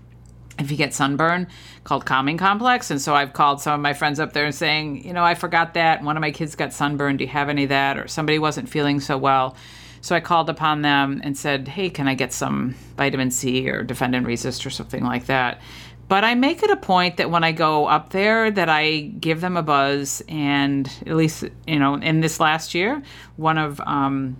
If 0.59 0.71
you 0.71 0.77
get 0.77 0.95
sunburn 0.95 1.49
called 1.83 2.05
calming 2.05 2.37
complex. 2.37 2.91
And 2.91 3.01
so 3.01 3.15
i've 3.15 3.33
called 3.33 3.61
some 3.63 3.73
of 3.73 3.81
my 3.81 3.95
friends 3.95 4.21
up 4.21 4.35
there 4.35 4.45
and 4.45 4.55
saying 4.55 5.05
you 5.05 5.15
know 5.15 5.25
i 5.25 5.35
forgot 5.35 5.75
that. 5.75 6.05
One 6.05 6.17
of 6.17 6.21
my 6.21 6.31
kids 6.31 6.55
got 6.55 6.75
sunburned. 6.75 7.19
Do 7.19 7.25
you 7.25 7.31
have 7.31 7.49
any 7.49 7.65
of 7.65 7.71
that? 7.71 7.99
Or 7.99 8.07
somebody 8.07 8.39
wasn't 8.39 8.69
feeling 8.69 9.01
so 9.01 9.17
well 9.17 9.57
so 10.03 10.15
I 10.15 10.21
called 10.21 10.51
upon 10.51 10.83
them 10.83 11.21
and 11.25 11.37
said, 11.37 11.69
hey, 11.69 11.89
can 11.89 12.09
I 12.09 12.15
get 12.15 12.33
some 12.33 12.75
vitamin 12.97 13.31
C 13.31 13.71
or 13.71 13.83
Defend 13.83 14.15
and 14.15 14.27
Resist 14.27 14.67
or 14.67 14.71
something 14.71 15.05
like 15.05 15.27
that? 15.27 15.61
But 16.09 16.25
I 16.25 16.35
make 16.35 16.63
it 16.63 16.71
a 16.71 16.77
point 16.77 17.17
that 17.17 17.31
when 17.31 17.45
I 17.45 17.53
go 17.53 17.87
up 17.87 18.11
there 18.11 18.51
that 18.51 18.69
I 18.69 19.01
give 19.01 19.41
them 19.41 19.57
a 19.57 19.63
buzz 19.63 20.23
and 20.29 20.91
at 21.07 21.17
least, 21.17 21.45
you 21.67 21.79
know, 21.79 21.95
in 21.95 22.21
this 22.21 22.39
last 22.41 22.75
year, 22.75 23.03
one 23.37 23.57
of 23.57 23.81
um, 23.81 24.37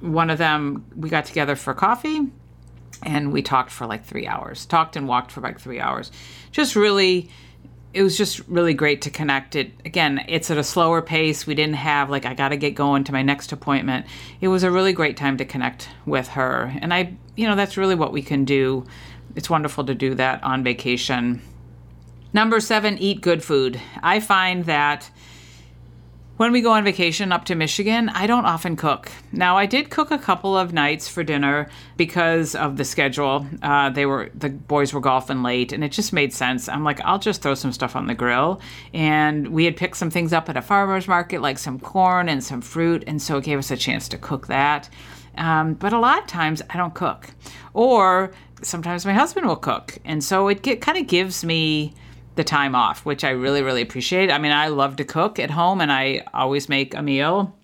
one 0.00 0.30
of 0.30 0.38
them 0.38 0.86
we 0.94 1.08
got 1.08 1.24
together 1.26 1.56
for 1.56 1.74
coffee 1.74 2.20
and 3.02 3.32
we 3.32 3.42
talked 3.42 3.70
for 3.70 3.86
like 3.86 4.04
three 4.04 4.26
hours 4.26 4.66
talked 4.66 4.96
and 4.96 5.08
walked 5.08 5.30
for 5.30 5.40
like 5.40 5.58
three 5.58 5.80
hours 5.80 6.10
just 6.50 6.76
really 6.76 7.28
it 7.96 8.02
was 8.02 8.18
just 8.18 8.46
really 8.46 8.74
great 8.74 9.00
to 9.00 9.10
connect 9.10 9.56
it. 9.56 9.72
Again 9.86 10.22
it's 10.28 10.50
at 10.50 10.58
a 10.58 10.62
slower 10.62 11.00
pace. 11.00 11.46
We 11.46 11.54
didn't 11.54 11.76
have 11.76 12.10
like 12.10 12.26
i 12.26 12.34
gotta 12.34 12.58
get 12.58 12.74
going 12.74 13.04
to 13.04 13.12
my 13.12 13.22
next 13.22 13.52
appointment. 13.52 14.04
It 14.42 14.48
was 14.48 14.62
a 14.62 14.70
really 14.70 14.92
great 14.92 15.16
time 15.16 15.38
to 15.38 15.46
connect 15.46 15.88
with 16.04 16.28
her. 16.28 16.76
And 16.82 16.92
i 16.92 17.16
you 17.36 17.48
know 17.48 17.56
that's 17.56 17.78
really 17.78 17.94
what 17.94 18.12
we 18.12 18.20
can 18.20 18.44
do. 18.44 18.84
It's 19.34 19.48
wonderful 19.48 19.84
to 19.86 19.94
do 19.94 20.14
that 20.14 20.44
on 20.44 20.62
vacation. 20.62 21.40
Number 22.34 22.60
seven 22.60 22.98
eat 22.98 23.22
good 23.22 23.42
food. 23.42 23.80
I 24.02 24.20
find 24.20 24.66
that 24.66 25.10
when 26.36 26.52
we 26.52 26.60
go 26.60 26.72
on 26.72 26.84
vacation 26.84 27.32
up 27.32 27.46
to 27.46 27.54
Michigan, 27.54 28.10
I 28.10 28.26
don't 28.26 28.44
often 28.44 28.76
cook. 28.76 29.10
Now, 29.32 29.56
I 29.56 29.64
did 29.64 29.88
cook 29.88 30.10
a 30.10 30.18
couple 30.18 30.56
of 30.56 30.72
nights 30.72 31.08
for 31.08 31.24
dinner 31.24 31.70
because 31.96 32.54
of 32.54 32.76
the 32.76 32.84
schedule. 32.84 33.46
Uh, 33.62 33.88
they 33.90 34.04
were 34.04 34.30
the 34.34 34.50
boys 34.50 34.92
were 34.92 35.00
golfing 35.00 35.42
late, 35.42 35.72
and 35.72 35.82
it 35.82 35.92
just 35.92 36.12
made 36.12 36.34
sense. 36.34 36.68
I'm 36.68 36.84
like, 36.84 37.00
I'll 37.00 37.18
just 37.18 37.40
throw 37.40 37.54
some 37.54 37.72
stuff 37.72 37.96
on 37.96 38.06
the 38.06 38.14
grill, 38.14 38.60
and 38.92 39.48
we 39.48 39.64
had 39.64 39.76
picked 39.76 39.96
some 39.96 40.10
things 40.10 40.32
up 40.32 40.48
at 40.48 40.56
a 40.56 40.62
farmer's 40.62 41.08
market, 41.08 41.40
like 41.40 41.58
some 41.58 41.80
corn 41.80 42.28
and 42.28 42.44
some 42.44 42.60
fruit, 42.60 43.04
and 43.06 43.20
so 43.20 43.38
it 43.38 43.44
gave 43.44 43.58
us 43.58 43.70
a 43.70 43.76
chance 43.76 44.08
to 44.08 44.18
cook 44.18 44.46
that. 44.48 44.90
Um, 45.38 45.74
but 45.74 45.92
a 45.92 45.98
lot 45.98 46.18
of 46.18 46.26
times, 46.26 46.60
I 46.68 46.76
don't 46.76 46.94
cook, 46.94 47.30
or 47.72 48.32
sometimes 48.60 49.06
my 49.06 49.14
husband 49.14 49.46
will 49.46 49.56
cook, 49.56 49.98
and 50.04 50.22
so 50.22 50.48
it 50.48 50.62
kind 50.82 50.98
of 50.98 51.06
gives 51.06 51.44
me 51.44 51.94
the 52.36 52.44
time 52.44 52.74
off, 52.74 53.04
which 53.04 53.24
I 53.24 53.30
really, 53.30 53.62
really 53.62 53.82
appreciate. 53.82 54.30
I 54.30 54.38
mean, 54.38 54.52
I 54.52 54.68
love 54.68 54.96
to 54.96 55.04
cook 55.04 55.38
at 55.38 55.50
home 55.50 55.80
and 55.80 55.90
I 55.90 56.22
always 56.32 56.68
make 56.68 56.94
a 56.94 57.02
meal 57.02 57.54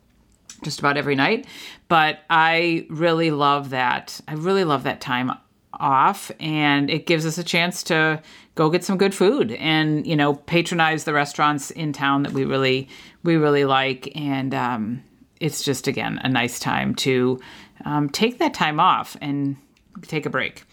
just 0.63 0.79
about 0.81 0.97
every 0.97 1.15
night, 1.15 1.47
but 1.89 2.21
I 2.31 2.87
really 2.89 3.31
love 3.31 3.71
that. 3.71 4.21
I 4.27 4.35
really 4.35 4.65
love 4.65 4.85
that 4.85 5.01
time 5.01 5.33
off 5.75 6.31
and 6.39 6.91
it 6.91 7.07
gives 7.07 7.27
us 7.27 7.39
a 7.39 7.45
chance 7.45 7.83
to 7.83 8.23
go 8.55 8.71
get 8.71 8.85
some 8.85 8.99
good 8.99 9.15
food 9.15 9.53
and 9.53 10.07
you 10.07 10.15
know 10.15 10.35
patronize 10.35 11.05
the 11.05 11.13
restaurants 11.13 11.71
in 11.71 11.93
town 11.93 12.23
that 12.23 12.33
we 12.33 12.45
really 12.45 12.89
we 13.23 13.37
really 13.37 13.65
like 13.65 14.13
and 14.15 14.55
um, 14.55 15.03
it's 15.41 15.63
just 15.63 15.89
again 15.89 16.21
a 16.23 16.29
nice 16.29 16.59
time 16.59 16.95
to 16.95 17.41
um, 17.85 18.09
take 18.11 18.39
that 18.39 18.53
time 18.53 18.79
off 18.79 19.17
and 19.21 19.57
take 20.03 20.27
a 20.27 20.31
break 20.31 20.65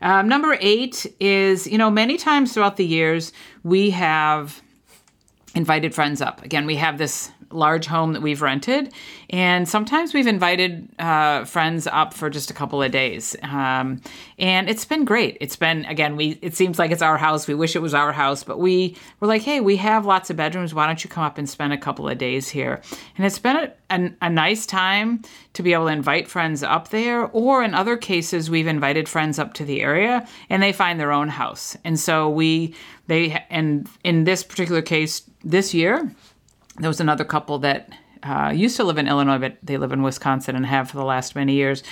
um, 0.00 0.28
number 0.28 0.56
eight 0.60 1.06
is, 1.20 1.66
you 1.66 1.78
know, 1.78 1.90
many 1.90 2.16
times 2.16 2.52
throughout 2.52 2.76
the 2.76 2.86
years, 2.86 3.32
we 3.62 3.90
have 3.90 4.62
invited 5.54 5.94
friends 5.94 6.20
up. 6.20 6.42
Again, 6.44 6.66
we 6.66 6.76
have 6.76 6.98
this 6.98 7.30
large 7.50 7.86
home 7.86 8.12
that 8.12 8.22
we've 8.22 8.42
rented. 8.42 8.92
And 9.30 9.68
sometimes 9.68 10.14
we've 10.14 10.26
invited 10.26 10.88
uh, 10.98 11.44
friends 11.44 11.86
up 11.86 12.14
for 12.14 12.30
just 12.30 12.50
a 12.50 12.54
couple 12.54 12.82
of 12.82 12.90
days. 12.90 13.36
Um, 13.42 14.00
and 14.38 14.68
it's 14.68 14.84
been 14.84 15.04
great. 15.04 15.36
It's 15.40 15.56
been, 15.56 15.84
again, 15.86 16.16
we 16.16 16.38
it 16.42 16.54
seems 16.54 16.78
like 16.78 16.90
it's 16.90 17.02
our 17.02 17.18
house. 17.18 17.46
We 17.46 17.54
wish 17.54 17.76
it 17.76 17.82
was 17.82 17.94
our 17.94 18.12
house, 18.12 18.44
but 18.44 18.58
we 18.58 18.96
were 19.20 19.28
like, 19.28 19.42
hey, 19.42 19.60
we 19.60 19.76
have 19.76 20.06
lots 20.06 20.30
of 20.30 20.36
bedrooms. 20.36 20.74
Why 20.74 20.86
don't 20.86 21.02
you 21.02 21.10
come 21.10 21.24
up 21.24 21.38
and 21.38 21.48
spend 21.48 21.72
a 21.72 21.78
couple 21.78 22.08
of 22.08 22.18
days 22.18 22.48
here? 22.48 22.80
And 23.16 23.26
it's 23.26 23.38
been 23.38 23.56
a, 23.56 23.72
a, 23.90 24.10
a 24.22 24.30
nice 24.30 24.66
time 24.66 25.22
to 25.54 25.62
be 25.62 25.72
able 25.72 25.86
to 25.86 25.92
invite 25.92 26.28
friends 26.28 26.62
up 26.62 26.88
there. 26.88 27.26
Or 27.26 27.62
in 27.62 27.74
other 27.74 27.96
cases, 27.96 28.50
we've 28.50 28.66
invited 28.66 29.08
friends 29.08 29.38
up 29.38 29.54
to 29.54 29.64
the 29.64 29.80
area 29.80 30.26
and 30.48 30.62
they 30.62 30.72
find 30.72 30.98
their 30.98 31.12
own 31.12 31.28
house. 31.28 31.76
And 31.84 31.98
so 31.98 32.28
we, 32.28 32.74
they, 33.06 33.44
and 33.50 33.88
in 34.04 34.24
this 34.24 34.44
particular 34.44 34.82
case, 34.82 35.22
this 35.44 35.72
year, 35.72 36.12
there 36.78 36.88
was 36.88 37.00
another 37.00 37.24
couple 37.24 37.58
that 37.60 37.90
uh, 38.22 38.52
used 38.54 38.76
to 38.76 38.84
live 38.84 38.98
in 38.98 39.08
Illinois, 39.08 39.38
but 39.38 39.58
they 39.62 39.76
live 39.76 39.92
in 39.92 40.02
Wisconsin 40.02 40.56
and 40.56 40.66
have 40.66 40.90
for 40.90 40.96
the 40.96 41.04
last 41.04 41.34
many 41.34 41.54
years. 41.54 41.82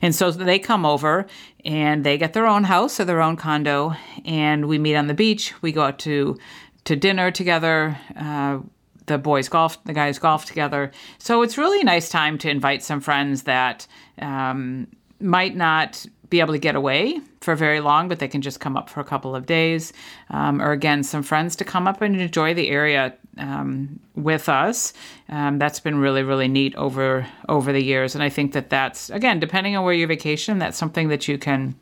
And 0.00 0.14
so 0.14 0.30
they 0.30 0.58
come 0.58 0.86
over 0.86 1.26
and 1.64 2.04
they 2.04 2.18
get 2.18 2.32
their 2.32 2.46
own 2.46 2.64
house 2.64 3.00
or 3.00 3.04
their 3.04 3.20
own 3.20 3.36
condo, 3.36 3.94
and 4.24 4.66
we 4.66 4.78
meet 4.78 4.96
on 4.96 5.06
the 5.06 5.14
beach. 5.14 5.54
We 5.62 5.72
go 5.72 5.82
out 5.82 5.98
to 6.00 6.38
to 6.84 6.96
dinner 6.96 7.30
together. 7.30 7.98
Uh, 8.16 8.58
the 9.06 9.18
boys 9.18 9.48
golf, 9.48 9.82
the 9.84 9.92
guys 9.92 10.18
golf 10.18 10.44
together. 10.44 10.92
So 11.18 11.42
it's 11.42 11.58
really 11.58 11.80
a 11.80 11.84
nice 11.84 12.08
time 12.08 12.38
to 12.38 12.48
invite 12.48 12.84
some 12.84 13.00
friends 13.00 13.42
that 13.42 13.86
um, 14.20 14.86
might 15.20 15.56
not 15.56 16.06
be 16.32 16.40
able 16.40 16.54
to 16.54 16.58
get 16.58 16.74
away 16.74 17.20
for 17.42 17.54
very 17.54 17.80
long, 17.80 18.08
but 18.08 18.18
they 18.18 18.26
can 18.26 18.40
just 18.40 18.58
come 18.58 18.74
up 18.74 18.88
for 18.88 19.00
a 19.00 19.04
couple 19.04 19.36
of 19.36 19.44
days. 19.44 19.92
Um, 20.30 20.62
or 20.62 20.72
again, 20.72 21.02
some 21.02 21.22
friends 21.22 21.54
to 21.56 21.64
come 21.64 21.86
up 21.86 22.00
and 22.00 22.18
enjoy 22.18 22.54
the 22.54 22.70
area 22.70 23.14
um, 23.36 24.00
with 24.16 24.48
us. 24.48 24.94
Um, 25.28 25.58
that's 25.58 25.78
been 25.78 25.98
really, 25.98 26.22
really 26.22 26.48
neat 26.48 26.74
over 26.76 27.26
over 27.50 27.70
the 27.70 27.82
years, 27.82 28.14
and 28.14 28.24
I 28.24 28.30
think 28.30 28.54
that 28.54 28.70
that's 28.70 29.10
again, 29.10 29.40
depending 29.40 29.76
on 29.76 29.84
where 29.84 29.92
you 29.92 30.06
vacation, 30.06 30.58
that's 30.58 30.78
something 30.78 31.08
that 31.08 31.28
you 31.28 31.36
can 31.36 31.74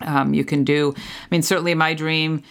um, 0.00 0.34
you 0.34 0.44
can 0.44 0.64
do. 0.64 0.92
I 0.96 1.28
mean, 1.30 1.42
certainly 1.42 1.74
my 1.74 1.94
dream 1.94 2.42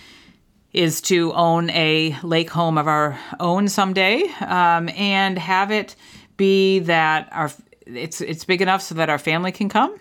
is 0.71 1.01
to 1.01 1.33
own 1.33 1.69
a 1.71 2.15
lake 2.23 2.49
home 2.49 2.77
of 2.77 2.87
our 2.87 3.19
own 3.41 3.67
someday 3.67 4.23
um, 4.39 4.87
and 4.89 5.37
have 5.37 5.69
it 5.71 5.97
be 6.37 6.79
that 6.79 7.27
our 7.33 7.51
it's 7.85 8.21
it's 8.21 8.45
big 8.45 8.61
enough 8.61 8.81
so 8.81 8.95
that 8.95 9.09
our 9.09 9.17
family 9.17 9.51
can 9.51 9.67
come 9.67 9.99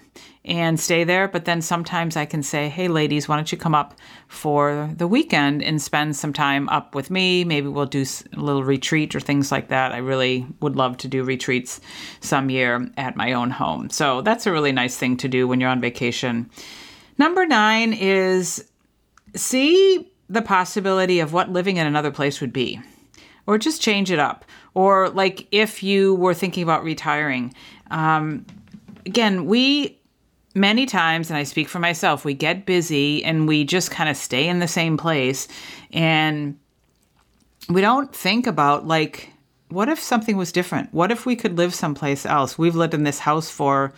and 0.49 0.81
stay 0.81 1.05
there. 1.05 1.29
But 1.29 1.45
then 1.45 1.61
sometimes 1.61 2.17
I 2.17 2.25
can 2.25 2.43
say, 2.43 2.69
hey, 2.69 2.89
ladies, 2.89 3.29
why 3.29 3.37
don't 3.37 3.53
you 3.53 3.59
come 3.59 3.75
up 3.75 3.95
for 4.27 4.91
the 4.97 5.07
weekend 5.07 5.63
and 5.63 5.81
spend 5.81 6.17
some 6.17 6.33
time 6.33 6.69
up 6.71 6.95
with 6.95 7.11
me? 7.11 7.45
Maybe 7.45 7.69
we'll 7.69 7.87
do 7.87 8.05
a 8.33 8.41
little 8.41 8.65
retreat 8.65 9.15
or 9.15 9.21
things 9.21 9.53
like 9.53 9.69
that. 9.69 9.93
I 9.93 9.99
really 9.99 10.47
would 10.61 10.75
love 10.75 10.97
to 10.99 11.09
do 11.09 11.23
retreats 11.23 11.81
some 12.21 12.51
year 12.51 12.91
at 12.97 13.15
my 13.15 13.33
own 13.35 13.51
home. 13.51 13.91
So 13.91 14.23
that's 14.23 14.47
a 14.47 14.53
really 14.53 14.73
nice 14.73 14.97
thing 14.97 15.17
to 15.19 15.29
do 15.29 15.47
when 15.47 15.61
you're 15.61 15.71
on 15.71 15.81
vacation. 15.81 16.51
Number 17.19 17.47
nine 17.47 17.93
is 17.93 18.65
see 19.35 20.11
the 20.31 20.43
possibility 20.43 21.21
of 21.21 21.33
what 21.33 21.51
living 21.51 21.77
in 21.77 21.87
another 21.87 22.11
place 22.11 22.41
would 22.41 22.53
be, 22.53 22.81
or 23.47 23.59
just 23.59 23.83
change 23.83 24.11
it 24.11 24.19
up. 24.19 24.45
Or, 24.75 25.09
like, 25.09 25.49
if 25.51 25.83
you 25.83 26.15
were 26.15 26.35
thinking 26.35 26.63
about 26.63 26.85
retiring, 26.85 27.53
um, 27.91 28.47
again, 29.07 29.47
we 29.47 29.98
many 30.59 30.87
times, 30.87 31.31
and 31.31 31.39
I 31.39 31.45
speak 31.45 31.69
for 31.69 31.79
myself, 31.79 32.25
we 32.25 32.35
get 32.35 32.67
busy 32.67 33.25
and 33.25 33.49
we 33.49 33.65
just 33.65 33.91
kind 33.91 34.11
of 34.11 34.17
stay 34.17 34.49
in 34.49 34.59
the 34.59 34.69
same 34.69 34.97
place. 34.97 35.49
And 35.93 36.59
we 37.69 37.81
don't 37.81 38.15
think 38.15 38.47
about, 38.47 38.87
like, 38.87 39.31
what 39.69 39.89
if 39.89 40.01
something 40.01 40.37
was 40.37 40.53
different? 40.53 40.93
What 40.93 41.11
if 41.11 41.27
we 41.27 41.37
could 41.37 41.57
live 41.57 41.75
someplace 41.75 42.25
else? 42.25 42.59
We've 42.59 42.75
lived 42.75 42.95
in 42.95 43.05
this 43.05 43.19
house 43.19 43.51
for 43.51 43.93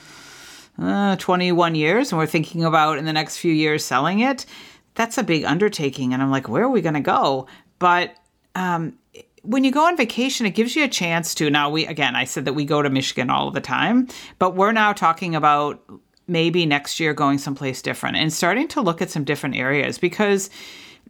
uh, 0.81 1.17
21 1.17 1.75
years 1.75 2.11
and 2.11 2.19
we're 2.19 2.27
thinking 2.27 2.65
about 2.65 2.99
in 2.99 3.05
the 3.05 3.13
next 3.13 3.39
few 3.39 3.53
years 3.53 3.85
selling 3.85 4.21
it. 4.21 4.47
That's 4.95 5.19
a 5.19 5.23
big 5.23 5.45
undertaking. 5.45 6.13
And 6.13 6.23
I'm 6.23 6.31
like, 6.31 6.49
where 6.49 6.65
are 6.65 6.71
we 6.71 6.81
going 6.81 6.95
to 6.95 7.01
go? 7.01 7.47
But 7.79 8.15
um, 8.55 8.99
when 9.43 9.65
you 9.65 9.71
go 9.71 9.87
on 9.87 9.97
vacation, 9.97 10.47
it 10.47 10.51
gives 10.51 10.75
you 10.75 10.85
a 10.85 10.89
chance 10.89 11.35
to. 11.37 11.51
Now, 11.51 11.71
we, 11.71 11.87
again, 11.87 12.17
I 12.17 12.25
said 12.25 12.45
that 12.45 12.55
we 12.55 12.65
go 12.65 12.83
to 12.83 12.91
Michigan 12.91 13.31
all 13.31 13.51
the 13.51 13.61
time, 13.61 14.09
but 14.39 14.57
we're 14.57 14.73
now 14.73 14.93
talking 14.93 15.35
about 15.35 15.83
maybe 16.31 16.65
next 16.65 17.01
year 17.01 17.13
going 17.13 17.39
someplace 17.39 17.83
different 17.83 18.17
and 18.17 18.33
starting 18.33 18.69
to 18.69 18.81
look 18.81 19.03
at 19.03 19.11
some 19.11 19.25
different 19.25 19.57
areas 19.57 19.99
because 19.99 20.49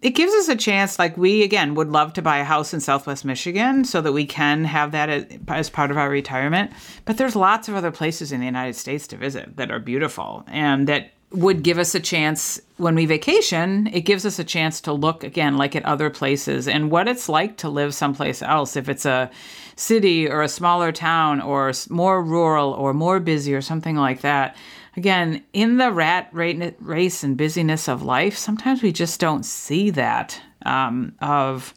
it 0.02 0.10
gives 0.10 0.32
us 0.32 0.48
a 0.48 0.56
chance 0.56 0.98
like 0.98 1.16
we 1.16 1.42
again 1.42 1.74
would 1.74 1.90
love 1.90 2.12
to 2.14 2.22
buy 2.22 2.38
a 2.38 2.44
house 2.44 2.72
in 2.72 2.80
southwest 2.80 3.24
michigan 3.24 3.84
so 3.84 4.00
that 4.00 4.12
we 4.12 4.24
can 4.24 4.64
have 4.64 4.92
that 4.92 5.30
as 5.48 5.70
part 5.70 5.90
of 5.90 5.98
our 5.98 6.10
retirement 6.10 6.72
but 7.04 7.18
there's 7.18 7.36
lots 7.36 7.68
of 7.68 7.74
other 7.74 7.90
places 7.90 8.32
in 8.32 8.40
the 8.40 8.46
united 8.46 8.74
states 8.74 9.06
to 9.06 9.16
visit 9.16 9.56
that 9.56 9.70
are 9.70 9.78
beautiful 9.78 10.44
and 10.48 10.88
that 10.88 11.12
would 11.32 11.62
give 11.62 11.78
us 11.78 11.94
a 11.94 12.00
chance 12.00 12.60
when 12.78 12.94
we 12.96 13.06
vacation 13.06 13.86
it 13.88 14.00
gives 14.00 14.26
us 14.26 14.38
a 14.38 14.44
chance 14.44 14.80
to 14.80 14.92
look 14.92 15.22
again 15.22 15.56
like 15.56 15.76
at 15.76 15.84
other 15.84 16.10
places 16.10 16.66
and 16.66 16.90
what 16.90 17.06
it's 17.06 17.28
like 17.28 17.56
to 17.58 17.68
live 17.68 17.94
someplace 17.94 18.42
else. 18.42 18.76
If 18.76 18.88
it's 18.88 19.06
a 19.06 19.30
city 19.76 20.28
or 20.28 20.42
a 20.42 20.48
smaller 20.48 20.90
town 20.90 21.40
or 21.40 21.72
more 21.88 22.22
rural 22.22 22.72
or 22.72 22.92
more 22.92 23.20
busy 23.20 23.54
or 23.54 23.62
something 23.62 23.96
like 23.96 24.22
that 24.22 24.56
again, 25.00 25.42
in 25.54 25.78
the 25.78 25.90
rat 25.90 26.28
race 26.32 27.24
and 27.24 27.34
busyness 27.34 27.88
of 27.88 28.02
life, 28.02 28.36
sometimes 28.36 28.82
we 28.82 28.92
just 28.92 29.18
don't 29.18 29.44
see 29.44 29.88
that 29.88 30.38
um, 30.66 31.14
of 31.22 31.72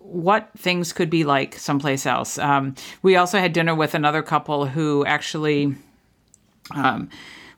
what 0.00 0.50
things 0.58 0.92
could 0.92 1.08
be 1.08 1.24
like 1.24 1.54
someplace 1.54 2.04
else. 2.04 2.36
Um, 2.36 2.74
we 3.00 3.16
also 3.16 3.38
had 3.38 3.54
dinner 3.54 3.74
with 3.74 3.94
another 3.94 4.22
couple 4.22 4.66
who 4.66 5.06
actually. 5.06 5.74
Um, 6.70 7.08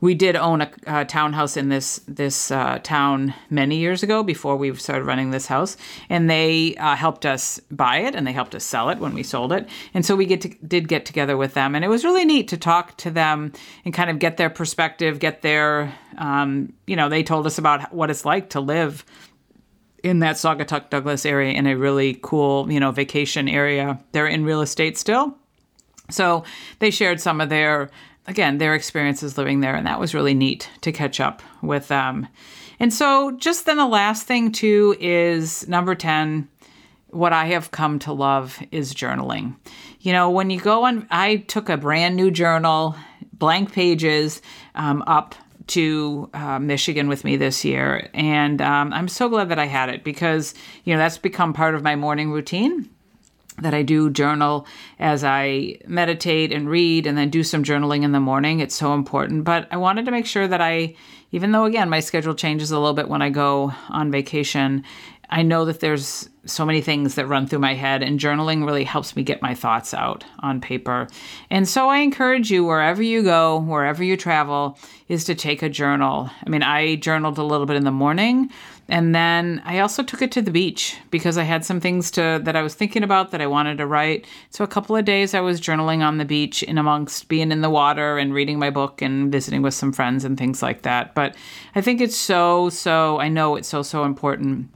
we 0.00 0.14
did 0.14 0.36
own 0.36 0.62
a, 0.62 0.70
a 0.86 1.04
townhouse 1.04 1.56
in 1.56 1.68
this 1.68 2.00
this 2.06 2.50
uh, 2.50 2.78
town 2.82 3.34
many 3.50 3.76
years 3.76 4.02
ago 4.02 4.22
before 4.22 4.56
we 4.56 4.74
started 4.74 5.04
running 5.04 5.30
this 5.30 5.46
house, 5.46 5.76
and 6.08 6.28
they 6.28 6.74
uh, 6.76 6.96
helped 6.96 7.24
us 7.24 7.60
buy 7.70 7.98
it 7.98 8.14
and 8.14 8.26
they 8.26 8.32
helped 8.32 8.54
us 8.54 8.64
sell 8.64 8.90
it 8.90 8.98
when 8.98 9.14
we 9.14 9.22
sold 9.22 9.52
it. 9.52 9.68
And 9.94 10.04
so 10.04 10.16
we 10.16 10.26
get 10.26 10.40
to, 10.42 10.48
did 10.66 10.88
get 10.88 11.06
together 11.06 11.36
with 11.36 11.54
them, 11.54 11.74
and 11.74 11.84
it 11.84 11.88
was 11.88 12.04
really 12.04 12.24
neat 12.24 12.48
to 12.48 12.56
talk 12.56 12.96
to 12.98 13.10
them 13.10 13.52
and 13.84 13.94
kind 13.94 14.10
of 14.10 14.18
get 14.18 14.36
their 14.36 14.50
perspective, 14.50 15.18
get 15.18 15.42
their 15.42 15.94
um, 16.18 16.72
you 16.86 16.96
know 16.96 17.08
they 17.08 17.22
told 17.22 17.46
us 17.46 17.58
about 17.58 17.92
what 17.92 18.10
it's 18.10 18.24
like 18.24 18.50
to 18.50 18.60
live 18.60 19.04
in 20.02 20.20
that 20.20 20.36
Saugatuck 20.36 20.90
Douglas 20.90 21.26
area 21.26 21.52
in 21.52 21.66
a 21.66 21.74
really 21.76 22.18
cool 22.22 22.70
you 22.70 22.80
know 22.80 22.90
vacation 22.90 23.48
area. 23.48 24.00
They're 24.12 24.28
in 24.28 24.44
real 24.44 24.60
estate 24.60 24.98
still. 24.98 25.36
So 26.10 26.44
they 26.78 26.90
shared 26.90 27.20
some 27.20 27.40
of 27.40 27.48
their 27.48 27.90
again, 28.26 28.58
their 28.58 28.74
experiences 28.74 29.38
living 29.38 29.60
there. 29.60 29.74
And 29.74 29.86
that 29.86 30.00
was 30.00 30.14
really 30.14 30.34
neat 30.34 30.68
to 30.82 30.92
catch 30.92 31.20
up 31.20 31.42
with 31.62 31.88
them. 31.88 32.28
And 32.78 32.92
so, 32.92 33.30
just 33.32 33.64
then, 33.64 33.78
the 33.78 33.86
last 33.86 34.26
thing, 34.26 34.52
too, 34.52 34.96
is 35.00 35.66
number 35.66 35.94
10. 35.94 36.48
What 37.08 37.32
I 37.32 37.46
have 37.46 37.70
come 37.70 37.98
to 38.00 38.12
love 38.12 38.60
is 38.70 38.92
journaling. 38.92 39.56
You 40.00 40.12
know, 40.12 40.28
when 40.28 40.50
you 40.50 40.60
go 40.60 40.84
on, 40.84 41.06
I 41.10 41.36
took 41.36 41.70
a 41.70 41.78
brand 41.78 42.16
new 42.16 42.30
journal, 42.30 42.94
blank 43.32 43.72
pages, 43.72 44.42
um, 44.74 45.02
up 45.06 45.34
to 45.68 46.30
uh, 46.34 46.58
Michigan 46.58 47.08
with 47.08 47.24
me 47.24 47.36
this 47.36 47.64
year. 47.64 48.10
And 48.12 48.60
um, 48.60 48.92
I'm 48.92 49.08
so 49.08 49.28
glad 49.28 49.48
that 49.48 49.58
I 49.58 49.66
had 49.66 49.88
it 49.88 50.04
because, 50.04 50.54
you 50.84 50.92
know, 50.92 50.98
that's 50.98 51.18
become 51.18 51.52
part 51.52 51.74
of 51.74 51.82
my 51.82 51.96
morning 51.96 52.30
routine 52.30 52.88
that 53.58 53.74
I 53.74 53.82
do 53.82 54.10
journal 54.10 54.66
as 54.98 55.24
I 55.24 55.78
meditate 55.86 56.52
and 56.52 56.68
read 56.68 57.06
and 57.06 57.16
then 57.16 57.30
do 57.30 57.42
some 57.42 57.64
journaling 57.64 58.02
in 58.02 58.12
the 58.12 58.20
morning. 58.20 58.60
It's 58.60 58.74
so 58.74 58.94
important. 58.94 59.44
But 59.44 59.66
I 59.70 59.76
wanted 59.76 60.04
to 60.04 60.10
make 60.10 60.26
sure 60.26 60.46
that 60.46 60.60
I, 60.60 60.94
even 61.32 61.52
though 61.52 61.64
again, 61.64 61.88
my 61.88 62.00
schedule 62.00 62.34
changes 62.34 62.70
a 62.70 62.78
little 62.78 62.94
bit 62.94 63.08
when 63.08 63.22
I 63.22 63.30
go 63.30 63.72
on 63.88 64.10
vacation, 64.10 64.84
I 65.28 65.42
know 65.42 65.64
that 65.64 65.80
there's 65.80 66.28
so 66.44 66.64
many 66.64 66.80
things 66.80 67.16
that 67.16 67.26
run 67.26 67.48
through 67.48 67.58
my 67.58 67.74
head, 67.74 68.02
and 68.02 68.20
journaling 68.20 68.64
really 68.64 68.84
helps 68.84 69.16
me 69.16 69.24
get 69.24 69.42
my 69.42 69.54
thoughts 69.54 69.92
out 69.92 70.24
on 70.38 70.60
paper. 70.60 71.08
And 71.50 71.68
so 71.68 71.88
I 71.88 71.98
encourage 71.98 72.52
you, 72.52 72.64
wherever 72.64 73.02
you 73.02 73.24
go, 73.24 73.58
wherever 73.58 74.04
you 74.04 74.16
travel, 74.16 74.78
is 75.08 75.24
to 75.24 75.34
take 75.34 75.62
a 75.62 75.68
journal. 75.68 76.30
I 76.44 76.48
mean, 76.48 76.62
I 76.62 76.94
journaled 76.96 77.38
a 77.38 77.42
little 77.42 77.66
bit 77.66 77.76
in 77.76 77.84
the 77.84 77.90
morning 77.90 78.50
and 78.88 79.14
then 79.14 79.60
I 79.64 79.80
also 79.80 80.02
took 80.02 80.22
it 80.22 80.30
to 80.32 80.42
the 80.42 80.50
beach 80.50 80.96
because 81.10 81.36
I 81.36 81.42
had 81.42 81.64
some 81.64 81.80
things 81.80 82.10
to 82.12 82.40
that 82.44 82.54
I 82.54 82.62
was 82.62 82.74
thinking 82.74 83.02
about 83.02 83.32
that 83.32 83.40
I 83.40 83.46
wanted 83.46 83.78
to 83.78 83.86
write. 83.86 84.26
So 84.50 84.62
a 84.62 84.68
couple 84.68 84.96
of 84.96 85.04
days 85.04 85.34
I 85.34 85.40
was 85.40 85.60
journaling 85.60 86.06
on 86.06 86.18
the 86.18 86.24
beach 86.24 86.62
in 86.62 86.78
amongst 86.78 87.28
being 87.28 87.50
in 87.50 87.62
the 87.62 87.70
water 87.70 88.16
and 88.16 88.32
reading 88.32 88.58
my 88.58 88.70
book 88.70 89.02
and 89.02 89.32
visiting 89.32 89.62
with 89.62 89.74
some 89.74 89.92
friends 89.92 90.24
and 90.24 90.38
things 90.38 90.62
like 90.62 90.82
that. 90.82 91.14
But 91.14 91.34
I 91.74 91.80
think 91.80 92.00
it's 92.00 92.16
so 92.16 92.68
so 92.68 93.18
I 93.18 93.28
know 93.28 93.56
it's 93.56 93.68
so 93.68 93.82
so 93.82 94.04
important 94.04 94.70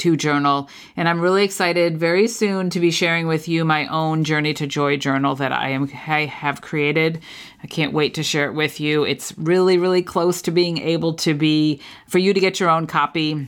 to 0.00 0.16
journal. 0.16 0.68
And 0.96 1.08
I'm 1.08 1.20
really 1.20 1.44
excited 1.44 1.98
very 1.98 2.26
soon 2.26 2.70
to 2.70 2.80
be 2.80 2.90
sharing 2.90 3.26
with 3.26 3.48
you 3.48 3.64
my 3.64 3.86
own 3.86 4.24
Journey 4.24 4.54
to 4.54 4.66
Joy 4.66 4.96
journal 4.96 5.34
that 5.36 5.52
I 5.52 5.70
am 5.70 5.90
I 6.06 6.24
have 6.26 6.60
created. 6.60 7.20
I 7.62 7.66
can't 7.66 7.92
wait 7.92 8.14
to 8.14 8.22
share 8.22 8.46
it 8.46 8.54
with 8.54 8.80
you. 8.80 9.04
It's 9.04 9.36
really 9.38 9.78
really 9.78 10.02
close 10.02 10.42
to 10.42 10.50
being 10.50 10.78
able 10.78 11.14
to 11.14 11.34
be 11.34 11.80
for 12.08 12.18
you 12.18 12.34
to 12.34 12.40
get 12.40 12.60
your 12.60 12.70
own 12.70 12.86
copy 12.86 13.46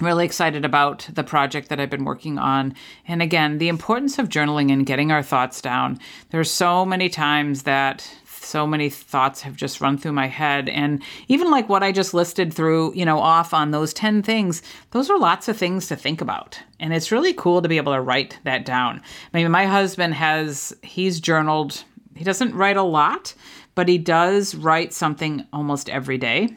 really 0.00 0.24
excited 0.24 0.64
about 0.64 1.08
the 1.12 1.24
project 1.24 1.68
that 1.68 1.80
I've 1.80 1.90
been 1.90 2.04
working 2.04 2.38
on. 2.38 2.74
And 3.08 3.22
again, 3.22 3.58
the 3.58 3.68
importance 3.68 4.18
of 4.18 4.28
journaling 4.28 4.70
and 4.70 4.84
getting 4.84 5.10
our 5.10 5.22
thoughts 5.22 5.60
down. 5.60 5.98
There's 6.30 6.50
so 6.50 6.84
many 6.84 7.08
times 7.08 7.62
that 7.62 8.08
so 8.46 8.66
many 8.66 8.88
thoughts 8.88 9.42
have 9.42 9.56
just 9.56 9.80
run 9.80 9.98
through 9.98 10.12
my 10.12 10.28
head. 10.28 10.68
And 10.68 11.02
even 11.28 11.50
like 11.50 11.68
what 11.68 11.82
i 11.82 11.92
just 11.92 12.14
listed 12.14 12.52
through 12.52 12.94
you 12.94 13.04
know 13.04 13.18
off 13.18 13.52
on 13.52 13.70
those 13.70 13.92
10 13.92 14.22
things 14.22 14.62
those 14.92 15.10
are 15.10 15.18
lots 15.18 15.48
of 15.48 15.56
things 15.56 15.88
to 15.88 15.96
think 15.96 16.20
about. 16.20 16.58
And 16.80 16.94
it's 16.94 17.12
really 17.12 17.32
cool 17.32 17.62
to 17.62 17.68
be 17.68 17.76
able 17.76 17.94
to 17.94 18.00
write 18.00 18.38
that 18.44 18.64
down. 18.64 19.02
Mean 19.32 19.50
my 19.50 19.66
husband 19.66 20.14
has 20.14 20.74
he's 20.82 21.20
journaled 21.20 21.84
he 22.14 22.24
doesn't 22.24 22.54
write 22.54 22.76
a 22.76 22.82
lot 22.82 23.34
but 23.74 23.88
he 23.88 23.98
does 23.98 24.54
write 24.54 24.94
something 24.94 25.46
almost 25.52 25.90
every 25.90 26.18
day 26.18 26.48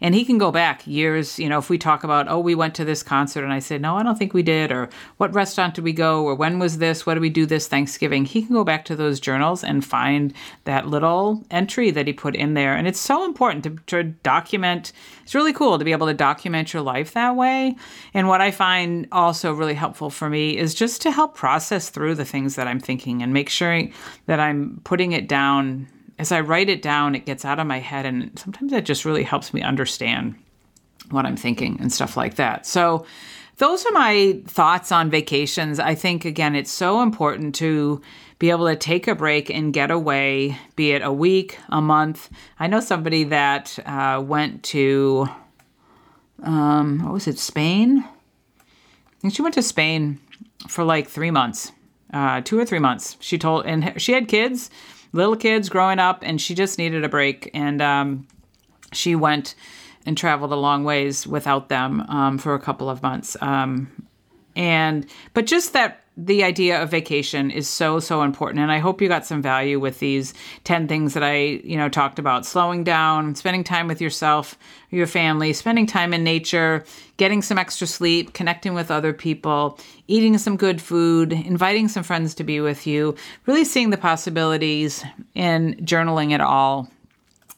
and 0.00 0.14
he 0.14 0.24
can 0.24 0.38
go 0.38 0.50
back 0.50 0.86
years 0.86 1.38
you 1.38 1.48
know 1.48 1.58
if 1.58 1.70
we 1.70 1.78
talk 1.78 2.04
about 2.04 2.28
oh 2.28 2.38
we 2.38 2.54
went 2.54 2.74
to 2.74 2.84
this 2.84 3.02
concert 3.02 3.44
and 3.44 3.52
i 3.52 3.58
said 3.58 3.80
no 3.80 3.96
i 3.96 4.02
don't 4.02 4.18
think 4.18 4.34
we 4.34 4.42
did 4.42 4.70
or 4.70 4.88
what 5.16 5.34
restaurant 5.34 5.74
did 5.74 5.84
we 5.84 5.92
go? 5.92 6.24
or 6.24 6.34
when 6.34 6.58
was 6.58 6.78
this? 6.78 7.04
What 7.04 7.14
did 7.14 7.20
we 7.20 7.30
do 7.30 7.46
this 7.46 7.68
thanksgiving? 7.68 8.24
He 8.24 8.42
can 8.42 8.54
go 8.54 8.64
back 8.64 8.84
to 8.86 8.96
those 8.96 9.20
journals 9.20 9.64
and 9.64 9.84
find 9.84 10.32
that 10.64 10.88
little 10.88 11.44
entry 11.50 11.90
that 11.90 12.06
he 12.06 12.12
put 12.12 12.34
in 12.34 12.54
there. 12.54 12.74
And 12.74 12.86
it's 12.86 13.00
so 13.00 13.24
important 13.24 13.64
to, 13.64 13.76
to 13.86 14.04
document 14.04 14.92
it's 15.22 15.34
really 15.34 15.52
cool 15.52 15.78
to 15.78 15.84
be 15.84 15.92
able 15.92 16.06
to 16.06 16.14
document 16.14 16.72
your 16.72 16.82
life 16.82 17.12
that 17.12 17.36
way. 17.36 17.76
And 18.14 18.28
what 18.28 18.40
i 18.40 18.50
find 18.50 19.06
also 19.12 19.52
really 19.52 19.74
helpful 19.74 20.10
for 20.10 20.28
me 20.28 20.56
is 20.56 20.74
just 20.74 21.02
to 21.02 21.10
help 21.10 21.34
process 21.34 21.90
through 21.90 22.14
the 22.14 22.24
things 22.24 22.56
that 22.56 22.66
i'm 22.66 22.80
thinking 22.80 23.22
and 23.22 23.32
make 23.32 23.48
sure 23.48 23.82
that 24.26 24.40
i'm 24.40 24.80
putting 24.84 25.12
it 25.12 25.28
down 25.28 25.88
as 26.18 26.32
I 26.32 26.40
write 26.40 26.68
it 26.68 26.82
down, 26.82 27.14
it 27.14 27.26
gets 27.26 27.44
out 27.44 27.60
of 27.60 27.66
my 27.66 27.78
head, 27.78 28.04
and 28.04 28.36
sometimes 28.38 28.72
that 28.72 28.84
just 28.84 29.04
really 29.04 29.22
helps 29.22 29.54
me 29.54 29.62
understand 29.62 30.34
what 31.10 31.24
I'm 31.24 31.36
thinking 31.36 31.78
and 31.80 31.92
stuff 31.92 32.16
like 32.16 32.34
that. 32.36 32.66
So, 32.66 33.06
those 33.58 33.84
are 33.86 33.92
my 33.92 34.40
thoughts 34.46 34.92
on 34.92 35.10
vacations. 35.10 35.80
I 35.80 35.96
think, 35.96 36.24
again, 36.24 36.54
it's 36.54 36.70
so 36.70 37.02
important 37.02 37.56
to 37.56 38.00
be 38.38 38.50
able 38.50 38.68
to 38.68 38.76
take 38.76 39.08
a 39.08 39.16
break 39.16 39.50
and 39.50 39.72
get 39.72 39.90
away, 39.90 40.56
be 40.76 40.92
it 40.92 41.02
a 41.02 41.12
week, 41.12 41.58
a 41.68 41.80
month. 41.80 42.30
I 42.60 42.68
know 42.68 42.78
somebody 42.78 43.24
that 43.24 43.76
uh, 43.84 44.22
went 44.24 44.62
to, 44.64 45.28
um, 46.44 47.00
what 47.02 47.12
was 47.12 47.26
it, 47.26 47.36
Spain? 47.38 48.04
I 48.06 49.20
think 49.20 49.34
she 49.34 49.42
went 49.42 49.54
to 49.54 49.62
Spain 49.62 50.20
for 50.68 50.84
like 50.84 51.08
three 51.08 51.32
months, 51.32 51.72
uh, 52.12 52.40
two 52.42 52.56
or 52.56 52.64
three 52.64 52.78
months. 52.78 53.16
She 53.18 53.38
told, 53.38 53.66
and 53.66 54.00
she 54.00 54.12
had 54.12 54.28
kids 54.28 54.70
little 55.12 55.36
kids 55.36 55.68
growing 55.68 55.98
up, 55.98 56.22
and 56.22 56.40
she 56.40 56.54
just 56.54 56.78
needed 56.78 57.04
a 57.04 57.08
break. 57.08 57.50
And 57.54 57.80
um, 57.80 58.26
she 58.92 59.14
went 59.14 59.54
and 60.06 60.16
traveled 60.16 60.52
a 60.52 60.56
long 60.56 60.84
ways 60.84 61.26
without 61.26 61.68
them 61.68 62.00
um, 62.08 62.38
for 62.38 62.54
a 62.54 62.60
couple 62.60 62.88
of 62.88 63.02
months. 63.02 63.36
Um, 63.40 63.90
and 64.56 65.06
but 65.34 65.46
just 65.46 65.72
that 65.72 66.02
the 66.20 66.42
idea 66.42 66.82
of 66.82 66.90
vacation 66.90 67.48
is 67.48 67.68
so 67.68 68.00
so 68.00 68.22
important. 68.22 68.60
And 68.60 68.72
i 68.72 68.78
hope 68.78 69.00
you 69.00 69.08
got 69.08 69.24
some 69.24 69.40
value 69.40 69.78
with 69.78 70.00
these 70.00 70.34
10 70.64 70.88
things 70.88 71.14
that 71.14 71.22
i 71.22 71.36
you 71.36 71.76
know 71.76 71.88
talked 71.88 72.18
about. 72.18 72.44
Slowing 72.44 72.82
down 72.82 73.36
spending 73.36 73.62
time 73.62 73.86
with 73.86 74.00
yourself 74.00 74.58
your 74.90 75.06
family 75.06 75.52
spending 75.52 75.86
time 75.86 76.12
in 76.12 76.24
nature 76.24 76.84
getting 77.18 77.40
some 77.40 77.56
extra 77.56 77.86
sleep 77.86 78.32
connecting 78.32 78.74
with 78.74 78.90
other 78.90 79.12
people 79.12 79.78
eating 80.08 80.36
some 80.38 80.56
good 80.56 80.82
food 80.82 81.32
inviting 81.32 81.86
some 81.86 82.02
friends 82.02 82.34
to 82.34 82.42
be 82.42 82.60
with 82.60 82.86
you 82.86 83.14
really 83.46 83.64
seeing 83.64 83.90
the 83.90 83.96
possibilities 83.96 85.04
in 85.34 85.74
journaling 85.82 86.32
it 86.32 86.40
all 86.40 86.90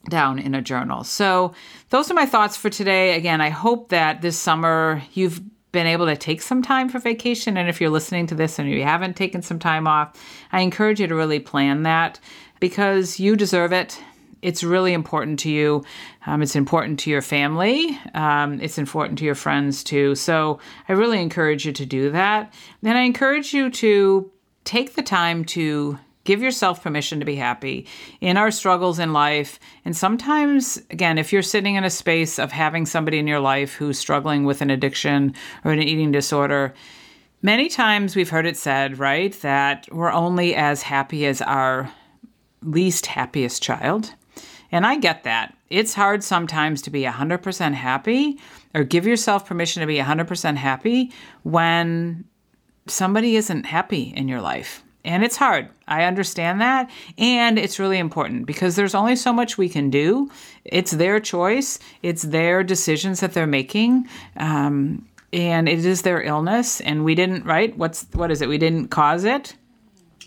down 0.09 0.39
in 0.39 0.55
a 0.55 0.63
journal. 0.63 1.05
So 1.05 1.53
those 1.91 2.11
are 2.11 2.15
my 2.15 2.25
thoughts 2.27 2.57
for 2.57 2.69
today. 2.69 3.17
Again 3.17 3.41
i 3.41 3.49
hope 3.49 3.89
that 3.89 4.21
this 4.21 4.39
summer 4.39 5.03
you've 5.15 5.41
been 5.73 5.87
able 5.87 6.07
to 6.07 6.17
take 6.17 6.43
some 6.43 6.63
time 6.63 6.89
for 6.89 6.99
vacation. 6.99 7.57
And 7.57 7.69
if 7.69 7.81
you're 7.81 7.91
listening 7.91 8.27
to 8.29 8.35
this 8.35 8.59
and 8.59 8.69
you 8.69 8.83
haven't 8.83 9.17
taken 9.17 9.43
some 9.43 9.59
time 9.59 9.87
off, 9.87 10.13
I 10.53 10.61
encourage 10.61 11.01
you 11.01 11.07
to 11.07 11.15
really 11.15 11.41
plan 11.41 11.83
that 11.85 12.19
because 12.59 13.21
you 13.21 13.37
deserve 13.37 13.73
it. 13.73 14.03
It's 14.43 14.65
really 14.65 14.95
important 14.95 15.39
to 15.41 15.51
you. 15.51 15.85
Um, 16.27 16.43
it's 16.43 16.57
important 16.57 16.99
to 17.01 17.11
your 17.11 17.23
family. 17.23 17.99
Um, 18.15 18.61
it's 18.61 18.79
important 18.79 19.19
to 19.19 19.25
your 19.25 19.35
friends 19.35 19.85
too. 19.85 20.15
So 20.15 20.61
I 20.89 20.95
really 20.95 21.21
encourage 21.21 21.67
you 21.67 21.73
to 21.73 21.87
do 21.87 22.11
that. 22.11 22.53
And 22.83 22.97
I 22.97 23.03
encourage 23.03 23.53
you 23.53 23.71
to 23.71 24.31
take 24.65 24.95
the 24.95 25.03
time 25.03 25.45
to 25.47 25.99
Give 26.25 26.43
yourself 26.43 26.83
permission 26.83 27.19
to 27.21 27.27
be 27.27 27.37
happy 27.37 27.87
in 28.21 28.37
our 28.37 28.51
struggles 28.51 28.99
in 28.99 29.13
life. 29.13 29.59
And 29.85 29.97
sometimes, 29.97 30.77
again, 30.91 31.17
if 31.17 31.33
you're 31.33 31.43
sitting 31.43 31.77
in 31.77 31.85
a 31.85 31.91
space 31.91 32.39
of 32.39 32.53
having 32.53 32.85
somebody 32.85 33.19
in 33.19 33.27
your 33.27 33.41
life 33.41 33.75
who's 33.75 33.99
struggling 33.99 34.45
with 34.45 34.61
an 34.61 34.71
addiction 34.71 35.35
or 35.65 35.73
an 35.73 35.83
eating 35.83 36.13
disorder, 36.13 36.75
many 37.41 37.69
times 37.69 38.15
we've 38.15 38.29
heard 38.29 38.47
it 38.47 38.59
said, 38.59 38.99
right, 38.99 39.33
that 39.41 39.89
we're 39.91 40.13
only 40.13 40.55
as 40.55 40.83
happy 40.83 41.25
as 41.25 41.41
our 41.41 41.91
least 42.63 43.07
happiest 43.07 43.63
child. 43.63 44.13
And 44.71 44.87
I 44.87 44.97
get 44.97 45.25
that. 45.25 45.57
It's 45.69 45.95
hard 45.95 46.23
sometimes 46.23 46.83
to 46.83 46.91
be 46.91 47.03
100% 47.03 47.75
happy 47.75 48.39
or 48.75 48.85
give 48.85 49.07
yourself 49.07 49.47
permission 49.47 49.81
to 49.81 49.87
be 49.87 49.99
100% 49.99 50.57
happy 50.57 51.13
when 51.45 52.25
somebody 52.87 53.37
isn't 53.37 53.65
happy 53.65 54.13
in 54.15 54.29
your 54.29 54.41
life. 54.41 54.85
And 55.05 55.25
it's 55.25 55.37
hard. 55.37 55.69
I 55.89 56.05
understand 56.05 56.61
that. 56.61 56.91
And 57.17 57.59
it's 57.59 57.79
really 57.79 57.99
important 57.99 58.47
because 58.47 58.77
there's 58.77 58.95
only 58.95 59.17
so 59.17 59.33
much 59.33 59.57
we 59.57 59.69
can 59.69 59.91
do. 59.91 60.31
It's 60.65 60.91
their 60.91 61.21
choice, 61.21 61.79
it's 62.03 62.23
their 62.23 62.63
decisions 62.63 63.21
that 63.21 63.33
they're 63.33 63.47
making. 63.47 64.09
Um, 64.37 65.07
and 65.33 65.69
it 65.69 65.85
is 65.85 66.03
their 66.03 66.23
illness. 66.23 66.81
And 66.81 67.05
we 67.05 67.15
didn't, 67.15 67.45
right? 67.45 67.77
What's, 67.77 68.07
what 68.13 68.31
is 68.31 68.43
it? 68.43 68.49
We 68.49 68.59
didn't 68.59 68.89
cause 68.89 69.25
it. 69.25 69.55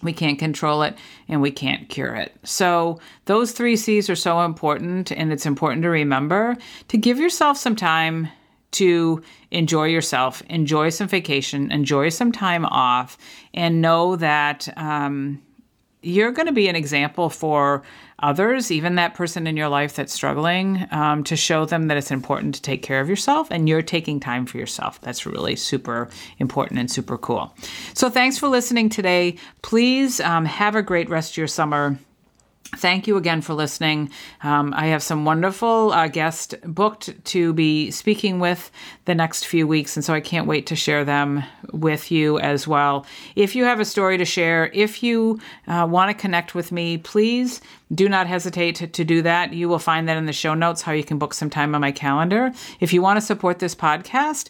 We 0.01 0.13
can't 0.13 0.39
control 0.39 0.83
it 0.83 0.97
and 1.29 1.41
we 1.41 1.51
can't 1.51 1.87
cure 1.87 2.15
it. 2.15 2.33
So, 2.43 2.99
those 3.25 3.53
three 3.53 3.77
C's 3.77 4.09
are 4.09 4.17
so 4.17 4.41
important. 4.41 5.11
And 5.11 5.31
it's 5.31 5.45
important 5.45 5.83
to 5.83 5.89
remember 5.89 6.57
to 6.89 6.97
give 6.97 7.19
yourself 7.19 7.57
some 7.57 7.75
time 7.75 8.27
to 8.73 9.21
enjoy 9.51 9.87
yourself, 9.87 10.41
enjoy 10.49 10.89
some 10.89 11.07
vacation, 11.07 11.71
enjoy 11.71 12.09
some 12.09 12.31
time 12.31 12.65
off, 12.65 13.17
and 13.53 13.81
know 13.81 14.15
that 14.15 14.67
um, 14.77 15.41
you're 16.03 16.31
going 16.31 16.47
to 16.47 16.53
be 16.53 16.67
an 16.67 16.75
example 16.75 17.29
for 17.29 17.81
others, 18.19 18.71
even 18.71 18.95
that 18.95 19.13
person 19.15 19.47
in 19.47 19.57
your 19.57 19.69
life 19.69 19.95
that's 19.95 20.13
struggling, 20.13 20.85
um, 20.91 21.23
to 21.23 21.35
show 21.35 21.65
them 21.65 21.87
that 21.87 21.97
it's 21.97 22.11
important 22.11 22.55
to 22.55 22.61
take 22.61 22.81
care 22.83 22.99
of 22.99 23.09
yourself 23.09 23.47
and 23.51 23.67
you're 23.67 23.81
taking 23.81 24.19
time 24.19 24.45
for 24.45 24.57
yourself. 24.57 24.99
That's 25.01 25.25
really 25.25 25.55
super 25.55 26.09
important 26.39 26.79
and 26.79 26.91
super 26.91 27.17
cool. 27.17 27.55
So, 27.93 28.09
thanks 28.09 28.37
for 28.37 28.47
listening 28.47 28.89
today. 28.89 29.37
Please 29.61 30.19
um, 30.19 30.45
have 30.45 30.75
a 30.75 30.81
great 30.81 31.09
rest 31.09 31.33
of 31.33 31.37
your 31.37 31.47
summer. 31.47 31.97
Thank 32.77 33.07
you 33.07 33.17
again 33.17 33.41
for 33.41 33.53
listening. 33.53 34.09
Um, 34.41 34.73
I 34.75 34.87
have 34.87 35.03
some 35.03 35.25
wonderful 35.25 35.91
uh, 35.91 36.07
guests 36.07 36.55
booked 36.63 37.23
to 37.25 37.53
be 37.53 37.91
speaking 37.91 38.39
with 38.39 38.71
the 39.05 39.15
next 39.15 39.45
few 39.45 39.67
weeks, 39.67 39.95
and 39.95 40.03
so 40.03 40.13
I 40.13 40.21
can't 40.21 40.47
wait 40.47 40.67
to 40.67 40.75
share 40.75 41.05
them 41.05 41.43
with 41.71 42.11
you 42.11 42.39
as 42.39 42.67
well. 42.67 43.05
If 43.35 43.55
you 43.55 43.65
have 43.65 43.79
a 43.79 43.85
story 43.85 44.17
to 44.17 44.25
share, 44.25 44.71
if 44.73 45.03
you 45.03 45.39
uh, 45.67 45.87
want 45.89 46.09
to 46.09 46.19
connect 46.19 46.55
with 46.55 46.71
me, 46.71 46.97
please 46.97 47.61
do 47.93 48.09
not 48.09 48.27
hesitate 48.27 48.75
to, 48.77 48.87
to 48.87 49.03
do 49.03 49.21
that. 49.21 49.53
You 49.53 49.69
will 49.69 49.79
find 49.79 50.09
that 50.09 50.17
in 50.17 50.25
the 50.25 50.33
show 50.33 50.53
notes 50.53 50.81
how 50.81 50.93
you 50.93 51.03
can 51.03 51.19
book 51.19 51.33
some 51.33 51.49
time 51.49 51.75
on 51.75 51.81
my 51.81 51.91
calendar. 51.91 52.51
If 52.79 52.91
you 52.91 53.01
want 53.01 53.17
to 53.17 53.25
support 53.25 53.59
this 53.59 53.75
podcast, 53.75 54.49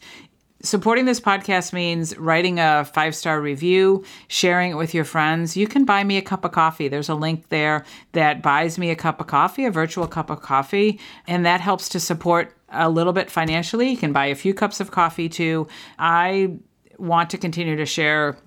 Supporting 0.65 1.03
this 1.03 1.19
podcast 1.19 1.73
means 1.73 2.17
writing 2.17 2.57
a 2.57 2.85
five 2.85 3.17
star 3.17 3.41
review, 3.41 4.05
sharing 4.29 4.71
it 4.71 4.75
with 4.75 4.93
your 4.93 5.03
friends. 5.03 5.57
You 5.57 5.67
can 5.67 5.83
buy 5.83 6.05
me 6.05 6.15
a 6.15 6.21
cup 6.21 6.45
of 6.45 6.53
coffee. 6.53 6.87
There's 6.87 7.09
a 7.09 7.15
link 7.15 7.49
there 7.49 7.83
that 8.13 8.41
buys 8.41 8.77
me 8.77 8.89
a 8.89 8.95
cup 8.95 9.19
of 9.19 9.27
coffee, 9.27 9.65
a 9.65 9.71
virtual 9.71 10.07
cup 10.07 10.29
of 10.29 10.41
coffee, 10.41 11.01
and 11.27 11.45
that 11.45 11.59
helps 11.59 11.89
to 11.89 11.99
support 11.99 12.55
a 12.69 12.89
little 12.89 13.11
bit 13.11 13.29
financially. 13.29 13.89
You 13.89 13.97
can 13.97 14.13
buy 14.13 14.27
a 14.27 14.35
few 14.35 14.53
cups 14.53 14.79
of 14.79 14.89
coffee 14.89 15.27
too. 15.27 15.67
I 15.99 16.59
want 16.97 17.29
to 17.31 17.37
continue 17.37 17.75
to 17.75 17.85
share 17.85 18.37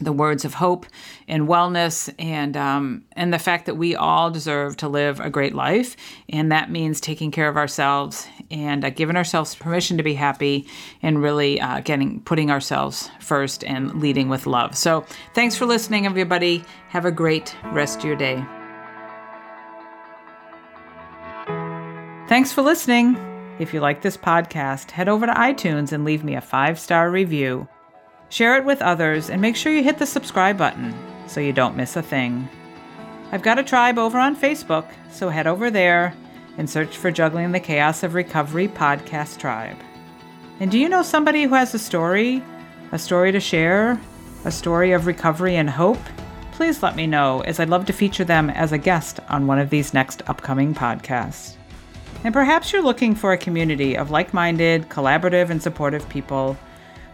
the 0.00 0.12
words 0.12 0.44
of 0.44 0.54
hope 0.54 0.86
and 1.26 1.48
wellness 1.48 2.12
and 2.18 2.56
um, 2.56 3.04
and 3.12 3.32
the 3.32 3.38
fact 3.38 3.66
that 3.66 3.76
we 3.76 3.96
all 3.96 4.30
deserve 4.30 4.76
to 4.78 4.88
live 4.88 5.20
a 5.20 5.30
great 5.30 5.54
life. 5.54 5.96
And 6.28 6.52
that 6.52 6.70
means 6.70 7.00
taking 7.00 7.30
care 7.30 7.48
of 7.48 7.56
ourselves 7.56 8.26
and 8.50 8.84
uh, 8.84 8.90
giving 8.90 9.16
ourselves 9.16 9.54
permission 9.54 9.96
to 9.96 10.02
be 10.02 10.14
happy 10.14 10.68
and 11.02 11.22
really 11.22 11.60
uh, 11.60 11.80
getting 11.80 12.20
putting 12.20 12.50
ourselves 12.50 13.10
first 13.20 13.64
and 13.64 14.00
leading 14.00 14.28
with 14.28 14.46
love. 14.46 14.76
So 14.76 15.04
thanks 15.34 15.56
for 15.56 15.66
listening 15.66 16.06
everybody. 16.06 16.64
Have 16.88 17.04
a 17.04 17.12
great 17.12 17.56
rest 17.72 17.98
of 18.00 18.04
your 18.04 18.16
day. 18.16 18.44
Thanks 22.28 22.52
for 22.52 22.62
listening. 22.62 23.16
If 23.58 23.72
you 23.72 23.80
like 23.80 24.02
this 24.02 24.16
podcast 24.18 24.90
head 24.90 25.08
over 25.08 25.24
to 25.24 25.32
itunes 25.32 25.92
and 25.92 26.04
leave 26.04 26.22
me 26.22 26.34
a 26.34 26.40
five 26.42 26.78
star 26.78 27.10
review 27.10 27.66
Share 28.28 28.56
it 28.56 28.64
with 28.64 28.82
others 28.82 29.30
and 29.30 29.40
make 29.40 29.56
sure 29.56 29.72
you 29.72 29.82
hit 29.82 29.98
the 29.98 30.06
subscribe 30.06 30.58
button 30.58 30.94
so 31.26 31.40
you 31.40 31.52
don't 31.52 31.76
miss 31.76 31.96
a 31.96 32.02
thing. 32.02 32.48
I've 33.32 33.42
got 33.42 33.58
a 33.58 33.64
tribe 33.64 33.98
over 33.98 34.18
on 34.18 34.36
Facebook, 34.36 34.86
so 35.10 35.28
head 35.28 35.46
over 35.46 35.70
there 35.70 36.14
and 36.58 36.68
search 36.68 36.96
for 36.96 37.10
Juggling 37.10 37.52
the 37.52 37.60
Chaos 37.60 38.02
of 38.02 38.14
Recovery 38.14 38.68
Podcast 38.68 39.38
Tribe. 39.38 39.76
And 40.60 40.70
do 40.70 40.78
you 40.78 40.88
know 40.88 41.02
somebody 41.02 41.44
who 41.44 41.54
has 41.54 41.74
a 41.74 41.78
story, 41.78 42.42
a 42.92 42.98
story 42.98 43.32
to 43.32 43.40
share, 43.40 44.00
a 44.44 44.50
story 44.50 44.92
of 44.92 45.06
recovery 45.06 45.56
and 45.56 45.68
hope? 45.68 45.98
Please 46.52 46.82
let 46.82 46.96
me 46.96 47.06
know, 47.06 47.40
as 47.42 47.60
I'd 47.60 47.68
love 47.68 47.84
to 47.86 47.92
feature 47.92 48.24
them 48.24 48.48
as 48.48 48.72
a 48.72 48.78
guest 48.78 49.20
on 49.28 49.46
one 49.46 49.58
of 49.58 49.70
these 49.70 49.92
next 49.92 50.22
upcoming 50.28 50.74
podcasts. 50.74 51.56
And 52.24 52.32
perhaps 52.32 52.72
you're 52.72 52.82
looking 52.82 53.14
for 53.14 53.32
a 53.32 53.38
community 53.38 53.96
of 53.96 54.10
like 54.10 54.32
minded, 54.32 54.88
collaborative, 54.88 55.50
and 55.50 55.62
supportive 55.62 56.08
people 56.08 56.56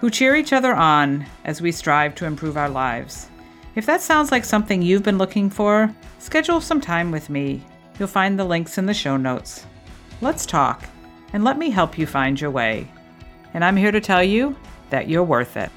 who 0.03 0.11
cheer 0.11 0.35
each 0.35 0.53
other 0.53 0.75
on 0.75 1.25
as 1.45 1.63
we 1.63 1.71
strive 1.71 2.13
to 2.13 2.25
improve 2.25 2.57
our 2.57 2.69
lives. 2.69 3.29
If 3.77 3.87
that 3.87 4.01
sounds 4.01 4.33
like 4.33 4.45
something 4.45 4.83
you've 4.83 5.05
been 5.05 5.17
looking 5.17 5.49
for, 5.49 5.95
schedule 6.19 6.61
some 6.61 6.81
time 6.81 7.13
with 7.13 7.31
me. 7.31 7.65
You'll 7.97 8.09
find 8.09 8.37
the 8.37 8.45
links 8.45 8.79
in 8.79 8.87
the 8.87 8.95
show 8.95 9.17
notes. 9.17 9.65
Let's 10.21 10.45
talk, 10.45 10.83
and 11.33 11.45
let 11.45 11.57
me 11.57 11.71
help 11.71 11.97
you 11.97 12.07
find 12.07 12.41
your 12.41 12.51
way. 12.51 12.91
And 13.55 13.65
I'm 13.65 13.77
here 13.77 13.93
to 13.93 14.01
tell 14.01 14.25
you 14.25 14.57
that 14.91 15.09
you're 15.09 15.23
worth 15.23 15.57
it. 15.57 15.71